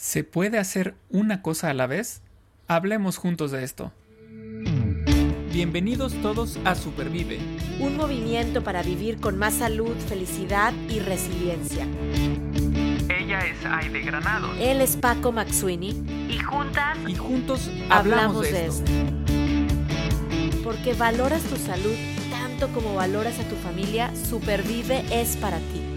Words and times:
¿Se 0.00 0.24
puede 0.24 0.56
hacer 0.56 0.94
una 1.10 1.42
cosa 1.42 1.68
a 1.68 1.74
la 1.74 1.86
vez? 1.86 2.22
Hablemos 2.68 3.18
juntos 3.18 3.50
de 3.50 3.64
esto. 3.64 3.92
Bienvenidos 5.52 6.14
todos 6.22 6.58
a 6.64 6.74
Supervive. 6.74 7.38
Un 7.80 7.98
movimiento 7.98 8.64
para 8.64 8.82
vivir 8.82 9.20
con 9.20 9.36
más 9.36 9.56
salud, 9.56 9.94
felicidad 10.08 10.72
y 10.88 11.00
resiliencia. 11.00 11.86
Ella 13.10 13.40
es 13.40 13.62
Aide 13.66 14.00
Granados. 14.00 14.56
Él 14.58 14.80
es 14.80 14.96
Paco 14.96 15.32
Maxuini. 15.32 15.90
Y 16.30 16.38
juntas. 16.38 16.96
Y 17.06 17.14
juntos 17.14 17.70
hablamos, 17.90 18.50
de, 18.50 18.68
esto. 18.68 18.90
Porque 20.64 20.94
valoras 20.94 21.42
tu 21.42 21.56
salud 21.56 21.94
tanto 22.30 22.68
como 22.72 22.94
valoras 22.94 23.38
a 23.38 23.46
tu 23.50 23.56
familia, 23.56 24.10
Supervive 24.16 25.04
es 25.12 25.36
para 25.36 25.58
ti. 25.58 25.89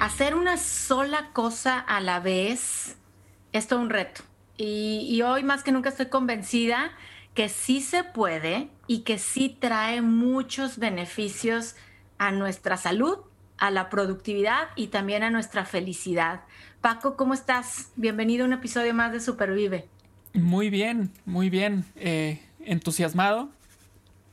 Hacer 0.00 0.36
una 0.36 0.58
sola 0.58 1.30
cosa 1.32 1.80
a 1.80 2.00
la 2.00 2.20
vez 2.20 2.96
es 3.52 3.66
todo 3.66 3.80
un 3.80 3.90
reto. 3.90 4.22
Y, 4.56 5.20
hoy 5.22 5.42
más 5.42 5.64
que 5.64 5.72
nunca 5.72 5.88
estoy 5.88 6.06
convencida 6.06 6.92
que 7.34 7.48
sí 7.48 7.80
se 7.80 8.04
puede 8.04 8.68
y 8.86 9.00
que 9.00 9.18
sí 9.18 9.56
trae 9.58 10.00
muchos 10.00 10.78
beneficios 10.78 11.74
a 12.16 12.30
nuestra 12.30 12.76
salud, 12.76 13.18
a 13.56 13.72
la 13.72 13.90
productividad 13.90 14.68
y 14.76 14.88
también 14.88 15.24
a 15.24 15.30
nuestra 15.30 15.64
felicidad. 15.64 16.42
Paco, 16.80 17.16
¿cómo 17.16 17.34
estás? 17.34 17.90
Bienvenido 17.96 18.44
a 18.44 18.46
un 18.46 18.52
episodio 18.52 18.94
más 18.94 19.12
de 19.12 19.20
Supervive. 19.20 19.88
Muy 20.32 20.70
bien, 20.70 21.10
muy 21.24 21.50
bien. 21.50 21.84
Eh, 21.96 22.40
entusiasmado. 22.60 23.50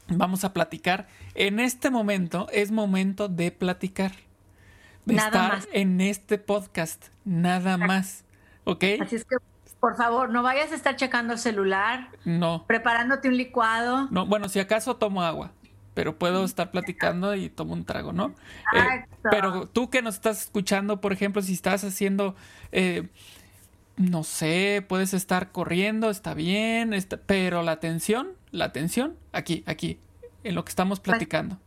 Vamos 0.10 0.44
a 0.44 0.54
platicar. 0.54 1.08
En 1.34 1.60
este 1.60 1.90
momento 1.90 2.48
es 2.52 2.72
momento 2.72 3.28
de 3.28 3.52
platicar 3.52 4.12
nada 5.06 5.28
estar 5.28 5.50
más. 5.50 5.68
en 5.72 6.02
este 6.02 6.38
podcast, 6.38 7.06
nada 7.24 7.78
más. 7.78 8.24
¿Ok? 8.64 8.84
Así 9.02 9.18
es 9.18 9.26
que, 9.26 9.38
por 9.80 9.96
favor, 9.96 10.30
no 10.30 10.42
vayas 10.42 10.72
a 10.72 10.76
estar 10.76 10.96
checando 10.96 11.34
el 11.34 11.40
celular. 11.40 12.10
No. 12.26 12.66
Preparándote 12.68 13.28
un 13.28 13.38
licuado. 13.38 14.08
No, 14.12 14.26
bueno, 14.26 14.50
si 14.50 14.60
acaso 14.60 14.96
tomo 14.96 15.22
agua, 15.22 15.52
pero 15.94 16.18
puedo 16.18 16.44
estar 16.44 16.72
platicando 16.72 17.36
y 17.36 17.50
tomo 17.50 17.74
un 17.74 17.86
trago, 17.86 18.12
¿no? 18.12 18.34
Eh, 18.74 19.06
pero 19.30 19.68
tú 19.68 19.90
que 19.90 20.02
nos 20.02 20.16
estás 20.16 20.42
escuchando, 20.42 21.02
por 21.02 21.14
ejemplo, 21.14 21.42
si 21.42 21.54
estás 21.54 21.84
haciendo. 21.84 22.36
Eh, 22.72 23.10
no 23.98 24.24
sé, 24.24 24.84
puedes 24.86 25.14
estar 25.14 25.54
corriendo, 25.54 26.10
está 26.10 26.34
bien, 26.34 26.94
pero 27.26 27.64
la 27.64 27.72
atención, 27.72 28.34
la 28.52 28.66
atención, 28.66 29.16
aquí, 29.32 29.64
aquí, 29.68 30.00
en 30.44 30.54
lo 30.54 30.66
que 30.66 30.70
estamos 30.70 31.00
pues, 31.00 31.14
platicando. 31.14 31.60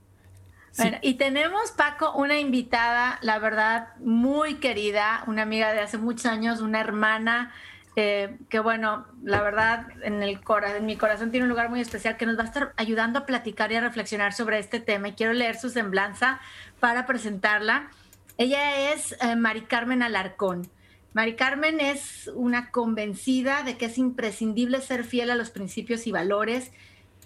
Y 1.03 1.15
tenemos, 1.15 1.73
Paco, 1.73 2.13
una 2.13 2.39
invitada, 2.39 3.19
la 3.23 3.39
verdad, 3.39 3.89
muy 3.99 4.55
querida, 4.55 5.25
una 5.27 5.43
amiga 5.43 5.73
de 5.73 5.81
hace 5.81 5.99
muchos 5.99 6.27
años, 6.27 6.61
una 6.61 6.81
hermana, 6.81 7.53
eh, 7.97 8.37
que 8.49 8.61
bueno, 8.61 9.07
la 9.25 9.43
verdad, 9.43 9.89
en, 10.03 10.23
el 10.23 10.39
en 10.77 10.87
mi 10.87 10.97
corazón 10.97 11.31
tiene 11.31 11.45
un 11.45 11.51
lugar 11.51 11.69
muy 11.69 11.81
especial 11.81 12.17
que 12.17 12.27
nos 12.27 12.39
va 12.39 12.43
a 12.43 12.47
estar 12.47 12.73
ayudando 12.77 13.19
a 13.19 13.27
platicar 13.27 13.73
y 13.73 13.77
a 13.77 13.81
reflexionar 13.81 14.33
sobre 14.33 14.59
este 14.59 14.79
tema. 14.79 15.09
Y 15.09 15.13
quiero 15.15 15.33
leer 15.33 15.57
su 15.57 15.69
semblanza 15.69 16.41
para 16.79 17.07
presentarla. 17.07 17.91
Ella 18.37 18.93
es 18.93 19.17
eh, 19.21 19.35
Mari 19.35 19.63
Carmen 19.63 20.03
Alarcón. 20.03 20.71
Mari 21.13 21.35
Carmen 21.35 21.81
es 21.81 22.31
una 22.35 22.71
convencida 22.71 23.65
de 23.65 23.77
que 23.77 23.87
es 23.87 23.99
imprescindible 23.99 24.81
ser 24.81 25.03
fiel 25.03 25.33
a 25.33 25.35
los 25.35 25.51
principios 25.51 26.07
y 26.07 26.13
valores, 26.13 26.71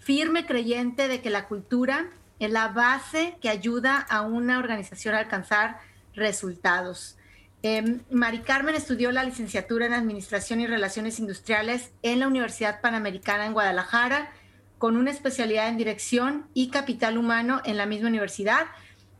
firme 0.00 0.46
creyente 0.46 1.08
de 1.08 1.20
que 1.20 1.28
la 1.28 1.48
cultura 1.48 2.06
es 2.44 2.50
la 2.50 2.68
base 2.68 3.36
que 3.40 3.48
ayuda 3.48 3.98
a 3.98 4.22
una 4.22 4.58
organización 4.58 5.14
a 5.14 5.20
alcanzar 5.20 5.78
resultados. 6.12 7.16
Eh, 7.62 8.00
Mari 8.10 8.40
Carmen 8.40 8.74
estudió 8.74 9.12
la 9.12 9.22
licenciatura 9.22 9.86
en 9.86 9.92
Administración 9.92 10.60
y 10.60 10.66
Relaciones 10.66 11.20
Industriales 11.20 11.92
en 12.02 12.18
la 12.18 12.26
Universidad 12.26 12.80
Panamericana 12.80 13.46
en 13.46 13.52
Guadalajara, 13.52 14.32
con 14.78 14.96
una 14.96 15.12
especialidad 15.12 15.68
en 15.68 15.76
Dirección 15.76 16.46
y 16.52 16.70
Capital 16.70 17.16
Humano 17.16 17.62
en 17.64 17.76
la 17.76 17.86
misma 17.86 18.08
universidad, 18.08 18.66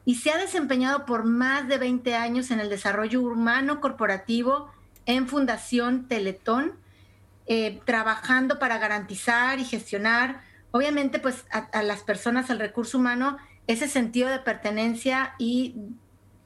y 0.05 0.17
se 0.17 0.33
ha 0.33 0.39
desempeñado 0.39 1.07
por 1.07 1.23
más 1.23 1.69
de 1.69 1.79
20 1.79 2.17
años 2.17 2.51
en 2.51 2.59
el 2.59 2.69
desarrollo 2.69 3.23
humano 3.23 3.81
corporativo 3.81 4.69
en 5.07 5.29
Fundación 5.29 6.09
Teletón, 6.09 6.73
eh, 7.47 7.81
trabajando 7.85 8.59
para 8.59 8.79
garantizar 8.79 9.61
y 9.61 9.65
gestionar 9.65 10.41
obviamente 10.73 11.21
pues 11.21 11.45
a, 11.51 11.83
las 11.83 12.03
personas, 12.03 12.51
al 12.51 12.59
recurso 12.59 12.99
humano, 12.99 13.37
ese 13.67 13.89
sentido 13.89 14.29
de 14.29 14.41
pertenencia 14.41 15.35
y 15.39 15.77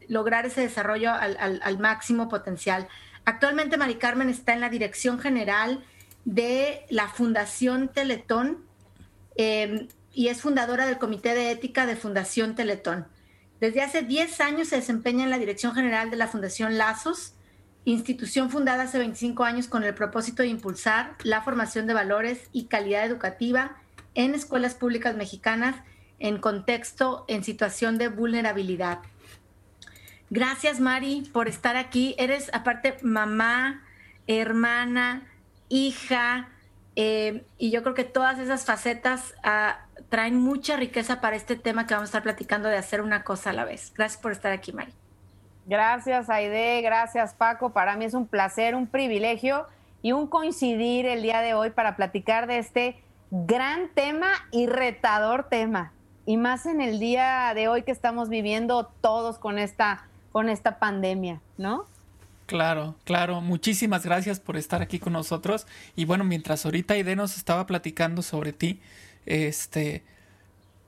lograr 0.09 0.45
ese 0.47 0.61
desarrollo 0.61 1.13
al, 1.13 1.79
máximo 1.79 2.29
potencial. 2.29 2.87
Actualmente 3.25 3.77
Mari 3.77 3.95
Carmen 3.97 4.29
está 4.29 4.53
en 4.53 4.61
la 4.61 4.69
dirección 4.69 5.19
general 5.19 5.83
de 6.25 6.85
la 6.91 7.09
Fundación 7.09 7.89
Teletón 7.89 8.65
em, 9.37 9.89
y 10.13 10.29
es 10.29 10.41
fundadora 10.41 10.87
del 10.87 10.99
Comité 10.99 11.35
de 11.35 11.51
Ética 11.51 11.87
de 11.87 11.97
Fundación 11.97 12.55
Teletón. 12.55 13.07
Desde 13.61 13.83
hace 13.83 14.03
10 14.03 14.41
años 14.41 14.69
se 14.69 14.77
desempeña 14.77 15.25
en 15.25 15.31
la 15.31 15.39
dirección 15.39 15.75
general 15.75 16.11
de 16.11 16.17
la 16.17 16.27
Fundación 16.27 16.77
Lazos, 16.79 17.35
institución 17.85 18.51
fundada 18.51 18.85
hace 18.85 18.99
25 18.99 19.45
años 19.45 19.69
con 19.69 19.85
el 19.85 19.95
propósito 19.95 20.43
de 20.43 20.49
impulsar 20.49 21.15
la 21.23 21.43
formación 21.43 21.87
de 21.87 21.95
valores 21.95 22.49
y 22.53 22.65
calidad 22.65 23.07
educativa 23.07 23.77
en 24.17 24.35
escuelas 24.35 24.75
públicas 24.75 25.15
mexicanas 25.15 25.77
en 26.19 26.39
contexto, 26.39 27.25
en 27.29 27.45
situación 27.45 27.99
de 27.99 28.09
vulnerabilidad. 28.09 28.99
Gracias, 30.31 30.81
Mari, 30.81 31.31
por 31.33 31.47
estar 31.47 31.77
aquí. 31.77 32.17
Eres, 32.19 32.51
aparte, 32.53 32.97
mamá, 33.03 33.85
hermana, 34.27 35.29
hija, 35.69 36.49
eh, 36.97 37.45
y 37.59 37.71
yo 37.71 37.83
creo 37.83 37.95
que 37.95 38.05
todas 38.05 38.39
esas 38.39 38.65
facetas 38.65 39.35
ah, 39.45 39.87
traen 40.09 40.37
mucha 40.37 40.77
riqueza 40.77 41.21
para 41.21 41.37
este 41.37 41.55
tema 41.55 41.87
que 41.87 41.93
vamos 41.93 42.09
a 42.09 42.11
estar 42.11 42.23
platicando 42.23 42.71
de 42.71 42.79
hacer 42.79 43.03
una 43.03 43.23
cosa 43.23 43.51
a 43.51 43.53
la 43.53 43.65
vez. 43.65 43.93
Gracias 43.95 44.21
por 44.21 44.33
estar 44.33 44.51
aquí, 44.51 44.73
Mari. 44.73 44.93
Gracias, 45.67 46.31
Aide. 46.31 46.81
Gracias, 46.81 47.35
Paco. 47.35 47.73
Para 47.73 47.97
mí 47.97 48.07
es 48.07 48.15
un 48.15 48.27
placer, 48.27 48.75
un 48.75 48.87
privilegio 48.87 49.67
y 50.01 50.13
un 50.13 50.27
coincidir 50.27 51.07
el 51.07 51.23
día 51.23 51.41
de 51.43 51.53
hoy 51.55 51.71
para 51.71 51.97
platicar 51.97 52.47
de 52.47 52.59
este 52.59 53.03
gran 53.31 53.89
tema 53.95 54.29
y 54.51 54.67
retador 54.67 55.49
tema. 55.49 55.93
Y 56.25 56.37
más 56.37 56.67
en 56.67 56.81
el 56.81 56.99
día 56.99 57.53
de 57.55 57.69
hoy 57.69 57.83
que 57.83 57.93
estamos 57.93 58.29
viviendo 58.29 58.91
todos 59.01 59.39
con 59.39 59.59
esta, 59.59 60.09
con 60.33 60.49
esta 60.49 60.79
pandemia, 60.79 61.41
¿no? 61.57 61.87
Claro, 62.47 62.95
claro. 63.05 63.41
Muchísimas 63.41 64.05
gracias 64.05 64.41
por 64.41 64.57
estar 64.57 64.83
aquí 64.83 64.99
con 64.99 65.13
nosotros. 65.13 65.67
Y 65.95 66.05
bueno, 66.05 66.25
mientras 66.25 66.65
ahorita 66.65 66.97
Ide 66.97 67.17
nos 67.17 67.37
estaba 67.37 67.67
platicando 67.67 68.23
sobre 68.23 68.53
ti, 68.53 68.81
este, 69.25 70.05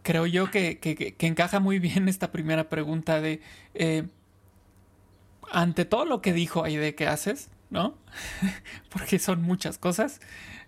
creo 0.02 0.26
yo 0.26 0.50
que, 0.50 0.78
que, 0.78 1.14
encaja 1.26 1.60
muy 1.60 1.78
bien 1.78 2.08
esta 2.08 2.32
primera 2.32 2.68
pregunta 2.68 3.20
de, 3.20 3.40
eh, 3.74 4.08
ante 5.50 5.84
todo 5.84 6.04
lo 6.04 6.22
que 6.22 6.32
dijo 6.32 6.64
Aide 6.64 6.94
que 6.94 7.06
haces, 7.06 7.50
¿no? 7.70 7.94
Porque 8.90 9.18
son 9.18 9.42
muchas 9.42 9.78
cosas 9.78 10.20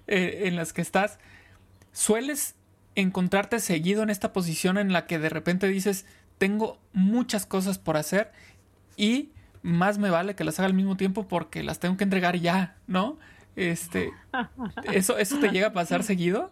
eh, 0.07 0.43
en 0.45 0.57
las 0.57 0.73
que 0.73 0.83
estás 0.83 1.19
sueles 1.93 2.55
encontrarte 2.95 3.61
seguido 3.61 4.03
en 4.03 4.11
esta 4.11 4.33
posición 4.33 4.79
en 4.79 4.93
la 4.93 5.07
que 5.07 5.19
de 5.19 5.29
repente 5.29 5.69
dices, 5.69 6.07
tengo 6.39 6.79
muchas 6.93 7.47
cosas 7.47 7.79
por 7.79 7.97
hacer 7.97 8.33
y 8.97 9.31
más 9.63 9.99
me 9.99 10.11
vale 10.11 10.35
que 10.35 10.45
las 10.45 10.59
haga 10.59 10.67
al 10.67 10.75
mismo 10.75 10.97
tiempo 10.97 11.29
porque 11.29 11.63
las 11.63 11.79
tengo 11.79 11.97
que 11.97 12.05
entregar 12.05 12.37
ya, 12.37 12.77
¿no? 12.87 13.19
Este, 13.57 14.13
¿eso, 14.93 15.19
¿Eso 15.19 15.39
te 15.39 15.51
llega 15.51 15.69
a 15.69 15.73
pasar 15.73 16.03
seguido? 16.03 16.51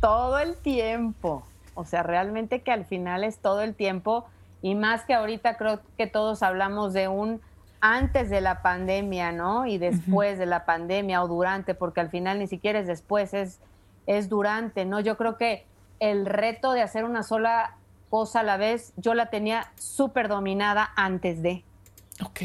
Todo 0.00 0.38
el 0.38 0.56
tiempo. 0.56 1.46
O 1.74 1.84
sea, 1.84 2.02
realmente 2.02 2.62
que 2.62 2.70
al 2.70 2.84
final 2.84 3.24
es 3.24 3.38
todo 3.38 3.62
el 3.62 3.74
tiempo 3.74 4.26
y 4.60 4.74
más 4.74 5.04
que 5.04 5.14
ahorita 5.14 5.56
creo 5.56 5.80
que 5.96 6.06
todos 6.06 6.42
hablamos 6.42 6.92
de 6.92 7.08
un 7.08 7.40
antes 7.80 8.30
de 8.30 8.40
la 8.40 8.62
pandemia, 8.62 9.32
¿no? 9.32 9.66
Y 9.66 9.76
después 9.78 10.38
de 10.38 10.46
la 10.46 10.64
pandemia 10.64 11.22
o 11.22 11.28
durante, 11.28 11.74
porque 11.74 12.00
al 12.00 12.10
final 12.10 12.38
ni 12.38 12.46
siquiera 12.46 12.78
es 12.78 12.86
después, 12.86 13.34
es 13.34 13.58
es 14.06 14.28
durante, 14.28 14.84
¿no? 14.84 15.00
Yo 15.00 15.16
creo 15.16 15.36
que 15.36 15.66
el 16.00 16.26
reto 16.26 16.72
de 16.72 16.82
hacer 16.82 17.04
una 17.04 17.22
sola 17.22 17.76
cosa 18.10 18.40
a 18.40 18.42
la 18.42 18.56
vez, 18.56 18.92
yo 18.96 19.14
la 19.14 19.30
tenía 19.30 19.72
súper 19.76 20.28
dominada 20.28 20.90
antes 20.96 21.42
de, 21.42 21.64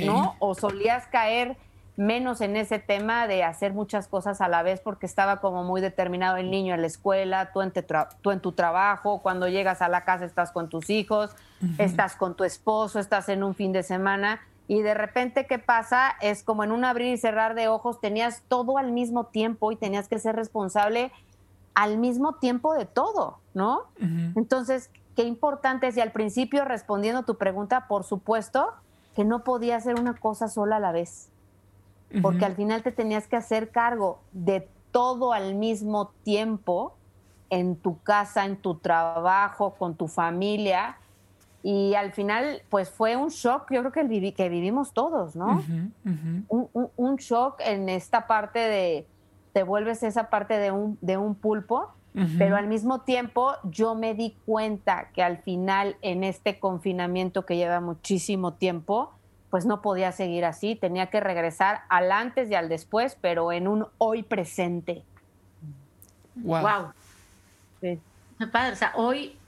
¿no? 0.05 0.35
O 0.39 0.55
solías 0.55 1.07
caer 1.07 1.57
menos 1.97 2.41
en 2.41 2.55
ese 2.55 2.77
tema 2.77 3.27
de 3.27 3.43
hacer 3.43 3.73
muchas 3.73 4.07
cosas 4.07 4.39
a 4.39 4.47
la 4.47 4.61
vez 4.61 4.79
porque 4.79 5.07
estaba 5.07 5.41
como 5.41 5.63
muy 5.63 5.81
determinado 5.81 6.37
el 6.37 6.51
niño 6.51 6.75
en 6.75 6.81
la 6.81 6.87
escuela, 6.87 7.51
tú 7.51 7.61
en, 7.61 7.73
tú 8.21 8.31
en 8.31 8.39
tu 8.39 8.51
trabajo, 8.51 9.21
cuando 9.23 9.47
llegas 9.47 9.81
a 9.81 9.89
la 9.89 10.05
casa 10.05 10.23
estás 10.23 10.51
con 10.51 10.69
tus 10.69 10.91
hijos, 10.91 11.35
estás 11.79 12.15
con 12.15 12.35
tu 12.35 12.43
esposo, 12.43 12.99
estás 12.99 13.27
en 13.29 13.43
un 13.43 13.55
fin 13.55 13.73
de 13.73 13.81
semana 13.81 14.39
y 14.67 14.81
de 14.81 14.93
repente 14.93 15.47
qué 15.47 15.57
pasa 15.57 16.15
es 16.21 16.43
como 16.43 16.63
en 16.63 16.71
un 16.71 16.85
abrir 16.85 17.13
y 17.13 17.17
cerrar 17.17 17.55
de 17.55 17.67
ojos 17.67 17.99
tenías 17.99 18.43
todo 18.47 18.77
al 18.77 18.91
mismo 18.91 19.25
tiempo 19.25 19.71
y 19.71 19.75
tenías 19.75 20.07
que 20.07 20.19
ser 20.19 20.35
responsable 20.35 21.11
al 21.77 21.99
mismo 21.99 22.33
tiempo 22.33 22.73
de 22.73 22.85
todo, 22.85 23.37
¿no? 23.53 23.83
Entonces, 24.35 24.89
qué 25.15 25.25
importante 25.25 25.85
es, 25.85 25.95
y 25.95 26.01
al 26.01 26.11
principio 26.11 26.65
respondiendo 26.65 27.21
tu 27.21 27.37
pregunta, 27.37 27.87
por 27.87 28.03
supuesto 28.03 28.73
que 29.15 29.23
no 29.23 29.43
podía 29.43 29.75
hacer 29.75 29.99
una 29.99 30.15
cosa 30.15 30.47
sola 30.47 30.77
a 30.77 30.79
la 30.79 30.91
vez, 30.91 31.29
porque 32.23 32.45
al 32.45 32.55
final 32.55 32.81
te 32.81 32.91
tenías 32.91 33.27
que 33.27 33.35
hacer 33.35 33.69
cargo 33.69 34.21
de 34.31 34.67
todo 34.91 35.33
al 35.33 35.53
mismo 35.53 36.13
tiempo 36.23 36.95
en 37.51 37.75
tu 37.75 38.01
casa, 38.01 38.45
en 38.45 38.57
tu 38.57 38.79
trabajo, 38.79 39.75
con 39.75 39.93
tu 39.93 40.07
familia. 40.07 40.97
Y 41.61 41.93
al 41.93 42.11
final, 42.11 42.63
pues 42.69 42.89
fue 42.89 43.15
un 43.15 43.29
shock, 43.29 43.71
yo 43.71 43.81
creo 43.81 43.91
que, 43.91 43.99
el 43.99 44.33
que 44.33 44.49
vivimos 44.49 44.93
todos, 44.93 45.35
¿no? 45.35 45.63
Un, 46.47 47.15
shock 47.17 47.59
en 47.59 47.87
esta 47.87 48.25
parte 48.25 48.57
de, 48.57 49.07
te 49.57 49.63
vuelves 49.63 50.03
esa 50.03 50.29
parte 50.29 50.59
de 50.59 50.69
un, 50.69 50.99
de 51.01 51.17
un 51.17 51.33
pulpo, 51.33 51.91
pero 52.37 52.57
al 52.57 52.67
mismo 52.67 53.01
tiempo 53.01 53.55
yo 53.63 53.95
me 53.95 54.13
di 54.13 54.37
cuenta 54.45 55.09
que 55.15 55.23
al 55.23 55.39
final 55.39 55.97
en 56.03 56.23
este 56.23 56.59
confinamiento 56.59 57.43
que 57.43 57.55
lleva 57.55 57.81
muchísimo 57.81 58.53
tiempo, 58.53 59.11
pues 59.49 59.65
no 59.65 59.81
podía 59.81 60.11
seguir 60.11 60.45
así, 60.45 60.75
tenía 60.75 61.07
que 61.07 61.21
regresar 61.21 61.81
al 61.89 62.11
antes 62.11 62.51
y 62.51 62.53
al 62.53 62.69
después, 62.69 63.17
pero 63.19 63.51
en 63.51 63.67
un 63.67 63.87
hoy 63.97 64.21
presente. 64.21 65.01
Wow. 66.35 66.61
wow. 66.61 66.91
Sí. 67.81 67.99
Padre, 68.51 68.73
o 68.73 68.75
sea, 68.75 68.91
hoy 68.95 69.39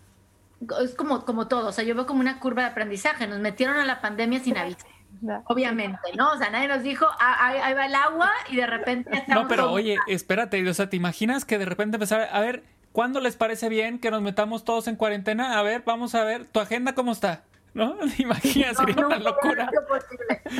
es 0.81 0.95
como, 0.95 1.23
como 1.23 1.47
todo, 1.47 1.67
o 1.67 1.71
sea, 1.71 1.83
yo 1.83 1.93
veo 1.93 2.07
como 2.07 2.21
una 2.21 2.39
curva 2.39 2.63
de 2.63 2.69
aprendizaje, 2.69 3.27
nos 3.27 3.41
metieron 3.41 3.77
a 3.77 3.85
la 3.85 4.01
pandemia 4.01 4.39
sin 4.39 4.57
aviso. 4.57 4.87
Obviamente, 5.45 5.99
¿no? 6.15 6.31
O 6.31 6.37
sea, 6.37 6.49
nadie 6.49 6.67
nos 6.67 6.83
dijo, 6.83 7.05
ah, 7.19 7.47
ahí, 7.47 7.73
va 7.73 7.85
el 7.85 7.95
agua 7.95 8.31
y 8.49 8.55
de 8.55 8.67
repente 8.67 9.09
estamos 9.13 9.43
No, 9.43 9.47
pero 9.47 9.71
oye, 9.71 9.97
espérate, 10.07 10.67
o 10.67 10.73
sea, 10.73 10.89
¿te 10.89 10.95
imaginas 10.95 11.45
que 11.45 11.57
de 11.57 11.65
repente 11.65 11.97
empezar 11.97 12.29
a 12.31 12.39
ver, 12.39 12.63
¿cuándo 12.91 13.19
les 13.19 13.35
parece 13.35 13.69
bien 13.69 13.99
que 13.99 14.11
nos 14.11 14.21
metamos 14.21 14.63
todos 14.63 14.87
en 14.87 14.95
cuarentena? 14.95 15.59
A 15.59 15.61
ver, 15.61 15.83
vamos 15.85 16.15
a 16.15 16.23
ver, 16.23 16.45
¿tu 16.45 16.59
agenda 16.59 16.93
cómo 16.93 17.11
está? 17.11 17.43
¿No? 17.73 17.97
Imagina, 18.17 18.73
sería 18.73 19.05
una 19.05 19.19
locura. 19.19 19.69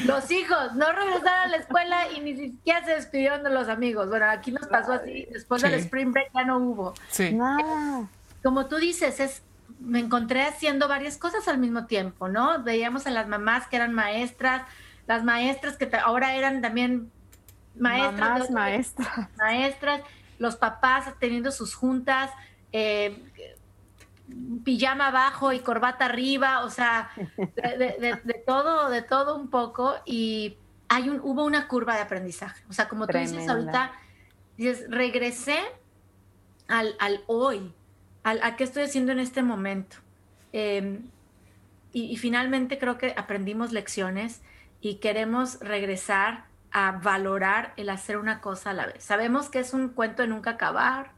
Los 0.06 0.30
hijos 0.30 0.76
no 0.76 0.92
regresaron 0.92 1.28
a 1.28 1.48
la 1.48 1.58
escuela 1.58 2.12
y 2.12 2.20
ni 2.20 2.36
siquiera 2.36 2.84
se 2.86 2.92
despidieron 2.92 3.44
de 3.44 3.50
los 3.50 3.68
amigos. 3.68 4.10
Bueno, 4.10 4.26
aquí 4.30 4.52
nos 4.52 4.68
pasó 4.68 4.94
así. 4.94 5.28
Después 5.32 5.62
del 5.62 5.74
Spring 5.76 6.12
Break 6.12 6.32
ya 6.34 6.44
no 6.44 6.58
hubo. 6.58 6.94
Sí. 7.10 7.38
Como 8.44 8.68
tú 8.68 8.78
dices, 8.78 9.20
es 9.20 9.42
me 9.80 10.00
encontré 10.00 10.44
haciendo 10.44 10.88
varias 10.88 11.18
cosas 11.18 11.48
al 11.48 11.58
mismo 11.58 11.86
tiempo, 11.86 12.28
¿no? 12.28 12.64
Veíamos 12.64 13.08
a 13.08 13.12
las 13.12 13.28
mamás 13.28 13.68
que 13.68 13.76
eran 13.76 13.94
maestras, 13.94 14.64
las 15.08 15.24
maestras 15.24 15.78
que 15.78 15.90
ahora 15.98 16.36
eran 16.36 16.62
también 16.62 17.12
maestras. 17.76 18.50
maestras. 18.52 19.30
Maestras, 19.38 20.02
los 20.38 20.56
papás 20.56 21.14
teniendo 21.20 21.52
sus 21.52 21.76
juntas, 21.76 22.32
eh, 22.72 23.24
pijama 24.64 25.08
abajo 25.08 25.54
y 25.54 25.60
corbata 25.60 26.06
arriba, 26.06 26.64
o 26.64 26.70
sea, 26.70 27.10
de, 27.56 28.44
todo, 28.46 28.90
de 28.90 29.02
todo 29.02 29.36
un 29.36 29.50
poco 29.50 29.96
y 30.06 30.58
hay 30.88 31.10
un, 31.10 31.20
hubo 31.24 31.46
una 31.46 31.68
curva 31.68 31.96
de 31.96 32.02
aprendizaje. 32.02 32.64
O 32.70 32.74
sea, 32.74 32.88
como 32.88 33.08
tú 33.08 33.18
dices 33.18 33.48
ahorita, 33.48 33.92
dices, 34.58 34.86
regresé 34.90 35.60
al, 36.68 36.96
al 37.00 37.24
hoy, 37.28 37.74
al, 38.30 38.40
a 38.44 38.56
qué 38.56 38.64
estoy 38.64 38.84
haciendo 38.84 39.12
en 39.12 39.20
este 39.20 39.44
momento. 39.44 39.98
Em, 40.52 41.10
y, 41.92 42.18
finalmente 42.18 42.78
creo 42.78 42.98
que 42.98 43.14
aprendimos 43.18 43.72
lecciones 43.72 44.42
y 44.82 44.96
queremos 44.96 45.60
regresar 45.60 46.46
a 46.72 46.92
valorar 46.92 47.74
el 47.78 47.90
hacer 47.90 48.18
una 48.18 48.42
cosa 48.42 48.70
a 48.70 48.74
la 48.74 48.86
vez. 48.86 49.04
Sabemos 49.04 49.50
que 49.50 49.60
es 49.60 49.74
un 49.74 49.90
cuento 49.90 50.22
de 50.22 50.28
nunca 50.28 50.52
acabar, 50.52 51.14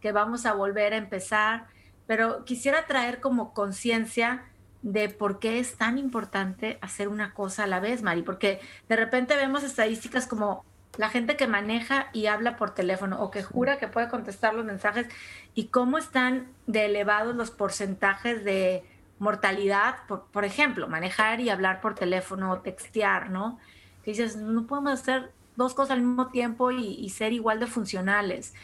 que 0.00 0.12
vamos 0.12 0.44
a 0.44 0.52
volver 0.52 0.92
a 0.92 0.98
empezar, 0.98 1.66
pero 2.06 2.44
quisiera 2.44 2.86
traer 2.86 3.20
como 3.20 3.54
conciencia 3.54 4.44
de 4.82 5.08
por 5.08 5.38
qué 5.38 5.58
es 5.58 5.76
tan 5.76 5.96
importante 5.98 6.78
hacer 6.82 7.08
una 7.08 7.32
cosa 7.32 7.64
a 7.64 7.66
la 7.66 7.80
vez, 7.80 8.02
Mari, 8.02 8.22
porque 8.22 8.60
de 8.88 8.96
repente 8.96 9.36
vemos 9.36 9.62
estadísticas 9.62 10.26
como 10.26 10.64
la 10.96 11.08
gente 11.08 11.36
que 11.36 11.46
maneja 11.46 12.08
y 12.12 12.26
habla 12.26 12.56
por 12.56 12.74
teléfono 12.74 13.22
o 13.22 13.30
que 13.30 13.42
jura 13.42 13.78
que 13.78 13.88
puede 13.88 14.08
contestar 14.08 14.54
los 14.54 14.64
mensajes 14.64 15.06
y 15.54 15.66
cómo 15.66 15.98
están 15.98 16.48
de 16.66 16.86
elevados 16.86 17.36
los 17.36 17.50
porcentajes 17.50 18.44
de 18.44 18.84
mortalidad, 19.18 19.96
por, 20.06 20.44
ejemplo, 20.44 20.88
manejar 20.88 21.40
y 21.40 21.50
hablar 21.50 21.80
por 21.80 21.94
teléfono 21.94 22.50
o 22.50 22.60
textear, 22.60 23.30
¿no? 23.30 23.58
Que 24.02 24.12
dices, 24.12 24.36
no 24.36 24.66
podemos 24.66 24.92
hacer 24.92 25.30
dos 25.56 25.74
cosas 25.74 25.92
al 25.92 26.02
mismo 26.02 26.28
tiempo 26.28 26.70
y, 26.70 26.94
y 26.94 27.10
ser 27.10 27.32
igual 27.32 27.60
de 27.60 27.66
funcionales. 27.66 28.54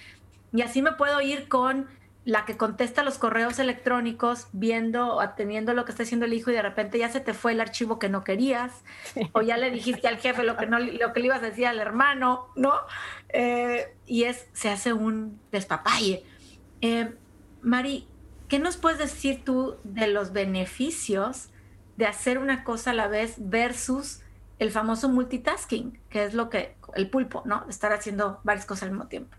Y 0.53 0.63
así 0.63 0.81
me 0.81 0.93
puedo 0.93 1.21
ir 1.21 1.49
con 1.49 1.89
la 2.27 2.45
que 2.45 2.57
contesta 2.57 3.05
los 3.05 3.19
correos 3.19 3.61
electrónicos 3.61 4.49
viendo 4.53 5.15
o 5.15 5.21
atendiendo 5.21 5.75
lo 5.75 5.85
que 5.85 5.93
está 5.93 6.03
haciendo 6.03 6.27
el 6.27 6.33
hijo 6.33 6.51
y 6.51 6.55
de 6.55 6.61
repente 6.61 6.99
ya 6.99 7.09
se 7.09 7.21
te 7.21 7.33
fue 7.35 7.53
el 7.53 7.61
archivo 7.61 8.01
que 8.01 8.09
no 8.09 8.25
querías 8.25 8.83
o 9.33 9.43
ya 9.43 9.57
le 9.57 9.71
dijiste 9.71 10.09
al 10.09 10.19
jefe 10.19 10.43
lo 10.43 10.57
que 10.57 10.67
no 10.67 10.81
lo 10.81 11.13
que 11.13 11.21
le 11.21 11.27
ibas 11.27 11.39
a 11.39 11.47
decir 11.47 11.69
al 11.69 11.79
hermano, 11.79 12.49
¿no? 12.57 12.75
Eh, 13.29 13.95
y 14.07 14.25
es 14.25 14.49
se 14.53 14.69
hace 14.69 14.93
un 14.93 15.41
despapalle. 15.53 16.25
Eh, 16.81 17.15
Mari, 17.63 18.09
¿qué 18.49 18.59
nos 18.59 18.77
puedes 18.77 18.99
decir 18.99 19.45
tú 19.45 19.77
de 19.85 20.09
los 20.09 20.33
beneficios 20.33 21.51
de 21.97 22.07
hacer 22.07 22.39
una 22.39 22.65
cosa 22.65 22.91
a 22.91 22.95
la 22.95 23.07
vez 23.07 23.37
versus 23.39 24.23
el 24.59 24.73
famoso 24.73 25.09
multitasking, 25.09 26.01
que 26.11 26.25
es 26.25 26.35
lo 26.35 26.51
que 26.51 26.75
el 26.97 27.09
pulpo, 27.09 27.45
¿no? 27.45 27.65
Estar 27.69 27.93
haciendo 27.93 28.41
varias 28.43 28.67
cosas 28.67 28.85
al 28.85 28.91
mismo 28.91 29.07
tiempo 29.07 29.37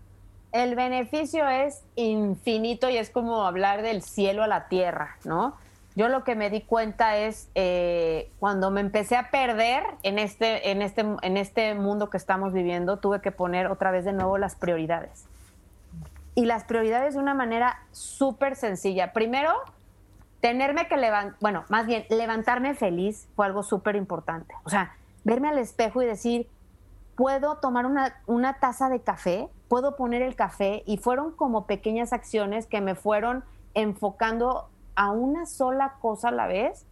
el 0.58 0.74
beneficio 0.74 1.48
es 1.48 1.84
infinito 1.94 2.90
y 2.90 2.96
es 2.96 3.10
como 3.10 3.46
hablar 3.46 3.82
del 3.82 4.02
cielo 4.02 4.42
a 4.42 4.48
la 4.48 4.66
tierra, 4.66 5.16
¿no? 5.24 5.54
Yo 5.94 6.08
lo 6.08 6.24
que 6.24 6.34
me 6.34 6.50
di 6.50 6.62
cuenta 6.62 7.16
es 7.16 7.48
eh, 7.54 8.30
cuando 8.40 8.70
me 8.72 8.80
empecé 8.80 9.16
a 9.16 9.30
perder 9.30 9.84
en 10.02 10.18
este, 10.18 10.70
en, 10.70 10.82
este, 10.82 11.04
en 11.22 11.36
este 11.36 11.74
mundo 11.74 12.10
que 12.10 12.16
estamos 12.16 12.52
viviendo, 12.52 12.98
tuve 12.98 13.20
que 13.20 13.30
poner 13.30 13.68
otra 13.68 13.92
vez 13.92 14.04
de 14.04 14.12
nuevo 14.12 14.36
las 14.36 14.56
prioridades. 14.56 15.26
Y 16.34 16.46
las 16.46 16.64
prioridades 16.64 17.14
de 17.14 17.20
una 17.20 17.34
manera 17.34 17.80
súper 17.92 18.56
sencilla. 18.56 19.12
Primero, 19.12 19.52
tenerme 20.40 20.88
que 20.88 20.96
levantar, 20.96 21.36
bueno, 21.40 21.64
más 21.68 21.86
bien 21.86 22.04
levantarme 22.10 22.74
feliz 22.74 23.28
fue 23.36 23.46
algo 23.46 23.62
súper 23.62 23.94
importante. 23.94 24.54
O 24.64 24.70
sea, 24.70 24.96
verme 25.22 25.48
al 25.48 25.58
espejo 25.58 26.02
y 26.02 26.06
decir, 26.06 26.48
puedo 27.14 27.56
tomar 27.58 27.86
una, 27.86 28.20
una 28.26 28.54
taza 28.54 28.88
de 28.88 29.00
café 29.00 29.48
puedo 29.68 29.96
poner 29.96 30.22
el 30.22 30.34
café 30.34 30.82
y 30.86 30.96
fueron 30.96 31.32
como 31.32 31.66
pequeñas 31.66 32.12
acciones 32.12 32.66
que 32.66 32.80
me 32.80 32.94
fueron 32.94 33.44
enfocando 33.74 34.68
a 34.96 35.10
una 35.10 35.46
sola 35.46 35.94
cosa 36.00 36.28
a 36.28 36.32
la 36.32 36.46
vez, 36.46 36.86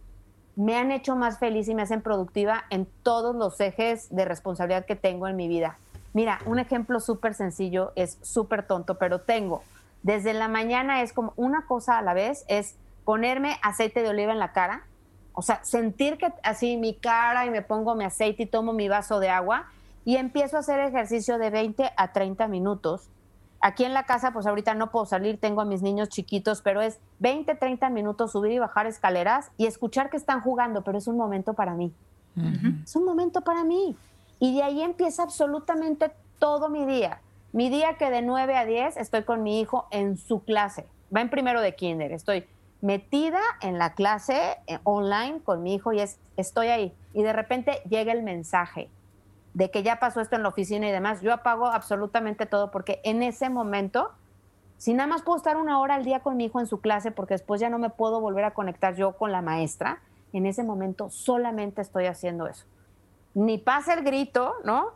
me 0.55 0.75
han 0.77 0.91
hecho 0.91 1.15
más 1.15 1.39
feliz 1.39 1.67
y 1.67 1.75
me 1.75 1.81
hacen 1.81 2.01
productiva 2.01 2.63
en 2.69 2.87
todos 3.03 3.35
los 3.35 3.59
ejes 3.59 4.13
de 4.15 4.25
responsabilidad 4.25 4.85
que 4.85 4.95
tengo 4.95 5.27
en 5.27 5.35
mi 5.35 5.47
vida. 5.47 5.77
Mira, 6.13 6.39
un 6.45 6.57
ejemplo 6.57 6.99
súper 6.99 7.33
sencillo, 7.33 7.91
es 7.95 8.17
súper 8.21 8.63
tonto, 8.63 8.97
pero 8.97 9.21
tengo. 9.21 9.61
Desde 10.03 10.33
la 10.33 10.47
mañana 10.47 11.01
es 11.01 11.13
como 11.13 11.33
una 11.35 11.65
cosa 11.65 11.97
a 11.97 12.01
la 12.01 12.13
vez, 12.13 12.45
es 12.47 12.75
ponerme 13.05 13.57
aceite 13.61 14.01
de 14.01 14.09
oliva 14.09 14.31
en 14.31 14.39
la 14.39 14.51
cara, 14.51 14.83
o 15.33 15.41
sea, 15.41 15.63
sentir 15.63 16.17
que 16.17 16.33
así 16.43 16.77
mi 16.77 16.95
cara 16.95 17.45
y 17.45 17.51
me 17.51 17.61
pongo 17.61 17.93
mi 17.93 18.05
aceite 18.05 18.43
y 18.43 18.45
tomo 18.47 18.73
mi 18.73 18.87
vaso 18.87 19.19
de 19.19 19.29
agua 19.29 19.67
y 20.07 20.15
empiezo 20.15 20.55
a 20.55 20.61
hacer 20.61 20.79
ejercicio 20.79 21.37
de 21.37 21.49
20 21.49 21.91
a 21.97 22.13
30 22.13 22.47
minutos. 22.47 23.09
Aquí 23.59 23.83
en 23.83 23.93
la 23.93 24.05
casa, 24.05 24.31
pues 24.31 24.47
ahorita 24.47 24.73
no 24.73 24.89
puedo 24.89 25.05
salir, 25.05 25.37
tengo 25.37 25.59
a 25.59 25.65
mis 25.65 25.81
niños 25.81 26.07
chiquitos, 26.07 26.61
pero 26.61 26.81
es 26.81 27.01
20, 27.19 27.53
30 27.55 27.89
minutos 27.89 28.31
subir 28.31 28.53
y 28.53 28.59
bajar 28.59 28.87
escaleras 28.87 29.51
y 29.57 29.65
escuchar 29.65 30.09
que 30.09 30.15
están 30.15 30.39
jugando, 30.39 30.81
pero 30.81 30.97
es 30.97 31.07
un 31.07 31.17
momento 31.17 31.55
para 31.55 31.73
mí. 31.73 31.93
Es 32.85 32.95
un 32.95 33.03
momento 33.03 33.41
para 33.41 33.65
mí. 33.65 33.97
Y 34.39 34.55
de 34.55 34.63
ahí 34.63 34.81
empieza 34.81 35.23
absolutamente 35.23 36.13
todo 36.39 36.69
mi 36.69 36.85
día. 36.85 37.19
Mi 37.51 37.69
día 37.69 37.97
que 37.97 38.09
de 38.09 38.21
9 38.21 38.55
a 38.55 38.63
10 38.63 38.95
estoy 38.95 39.23
con 39.23 39.43
mi 39.43 39.59
hijo 39.59 39.87
en 39.91 40.15
su 40.15 40.41
clase. 40.41 40.87
Va 41.13 41.19
en 41.19 41.29
primero 41.29 41.59
de 41.59 41.75
kinder. 41.75 42.13
Estoy 42.13 42.45
metida 42.79 43.41
en 43.59 43.77
la 43.77 43.93
clase 43.93 44.55
eh, 44.67 44.79
online 44.85 45.41
con 45.43 45.63
mi 45.63 45.73
hijo 45.73 45.91
y 45.91 45.99
es, 45.99 46.17
estoy 46.37 46.67
ahí. 46.67 46.93
Y 47.13 47.23
de 47.23 47.33
repente 47.33 47.81
llega 47.89 48.13
el 48.13 48.23
mensaje 48.23 48.89
de 49.57 49.71
que 49.71 49.81
ya 49.81 49.99
pasó 49.99 50.21
esto 50.21 50.35
en 50.35 50.43
la 50.43 50.49
oficina 50.49 50.87
y 50.87 50.91
demás, 50.91 51.21
yo 51.21 51.33
apago 51.33 51.65
absolutamente 51.65 52.45
todo 52.45 52.69
porque 52.69 53.01
en 53.03 53.23
ese 53.23 53.49
momento, 53.49 54.11
si 54.77 54.93
nada 54.93 55.07
más 55.07 55.23
puedo 55.23 55.37
estar 55.37 55.57
una 55.57 55.79
hora 55.79 55.95
al 55.95 56.05
día 56.05 56.19
con 56.19 56.37
mi 56.37 56.45
hijo 56.45 56.59
en 56.59 56.67
su 56.67 56.79
clase 56.79 57.09
porque 57.09 57.33
después 57.33 57.59
ya 57.59 57.67
no 57.67 57.79
me 57.79 57.89
puedo 57.89 58.21
volver 58.21 58.43
a 58.43 58.53
conectar 58.53 58.93
yo 58.93 59.13
con 59.13 59.31
la 59.31 59.41
maestra, 59.41 59.99
en 60.31 60.45
ese 60.45 60.61
momento 60.61 61.09
solamente 61.09 61.81
estoy 61.81 62.05
haciendo 62.05 62.45
eso. 62.45 62.67
Ni 63.33 63.57
pasa 63.57 63.95
el 63.95 64.03
grito, 64.03 64.53
¿no? 64.63 64.91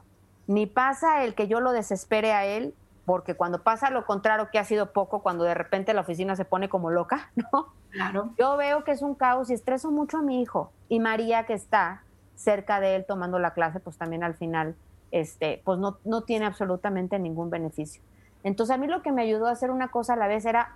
Ni 0.45 0.67
pasa 0.67 1.23
el 1.23 1.33
que 1.33 1.47
yo 1.47 1.59
lo 1.59 1.71
desespere 1.71 2.31
a 2.31 2.45
él, 2.45 2.75
porque 3.05 3.33
cuando 3.33 3.63
pasa 3.63 3.89
lo 3.89 4.05
contrario, 4.05 4.49
que 4.51 4.59
ha 4.59 4.63
sido 4.63 4.91
poco, 4.93 5.23
cuando 5.23 5.43
de 5.43 5.55
repente 5.55 5.91
la 5.95 6.01
oficina 6.01 6.35
se 6.35 6.45
pone 6.45 6.69
como 6.69 6.91
loca, 6.91 7.31
¿no? 7.51 7.73
Claro. 7.89 8.29
Yo 8.37 8.57
veo 8.57 8.83
que 8.83 8.91
es 8.91 9.01
un 9.01 9.15
caos 9.15 9.49
y 9.49 9.55
estreso 9.55 9.89
mucho 9.89 10.19
a 10.19 10.21
mi 10.21 10.39
hijo. 10.39 10.71
Y 10.87 10.99
María, 10.99 11.47
que 11.47 11.53
está 11.53 12.03
cerca 12.35 12.79
de 12.79 12.95
él 12.95 13.05
tomando 13.07 13.39
la 13.39 13.53
clase, 13.53 13.79
pues 13.79 13.97
también 13.97 14.23
al 14.23 14.35
final, 14.35 14.75
este, 15.11 15.61
pues 15.63 15.79
no, 15.79 15.97
no 16.05 16.21
tiene 16.21 16.45
absolutamente 16.45 17.19
ningún 17.19 17.49
beneficio. 17.49 18.01
Entonces 18.43 18.73
a 18.73 18.77
mí 18.77 18.87
lo 18.87 19.01
que 19.01 19.11
me 19.11 19.21
ayudó 19.21 19.47
a 19.47 19.51
hacer 19.51 19.71
una 19.71 19.89
cosa 19.89 20.13
a 20.13 20.15
la 20.15 20.27
vez 20.27 20.45
era 20.45 20.75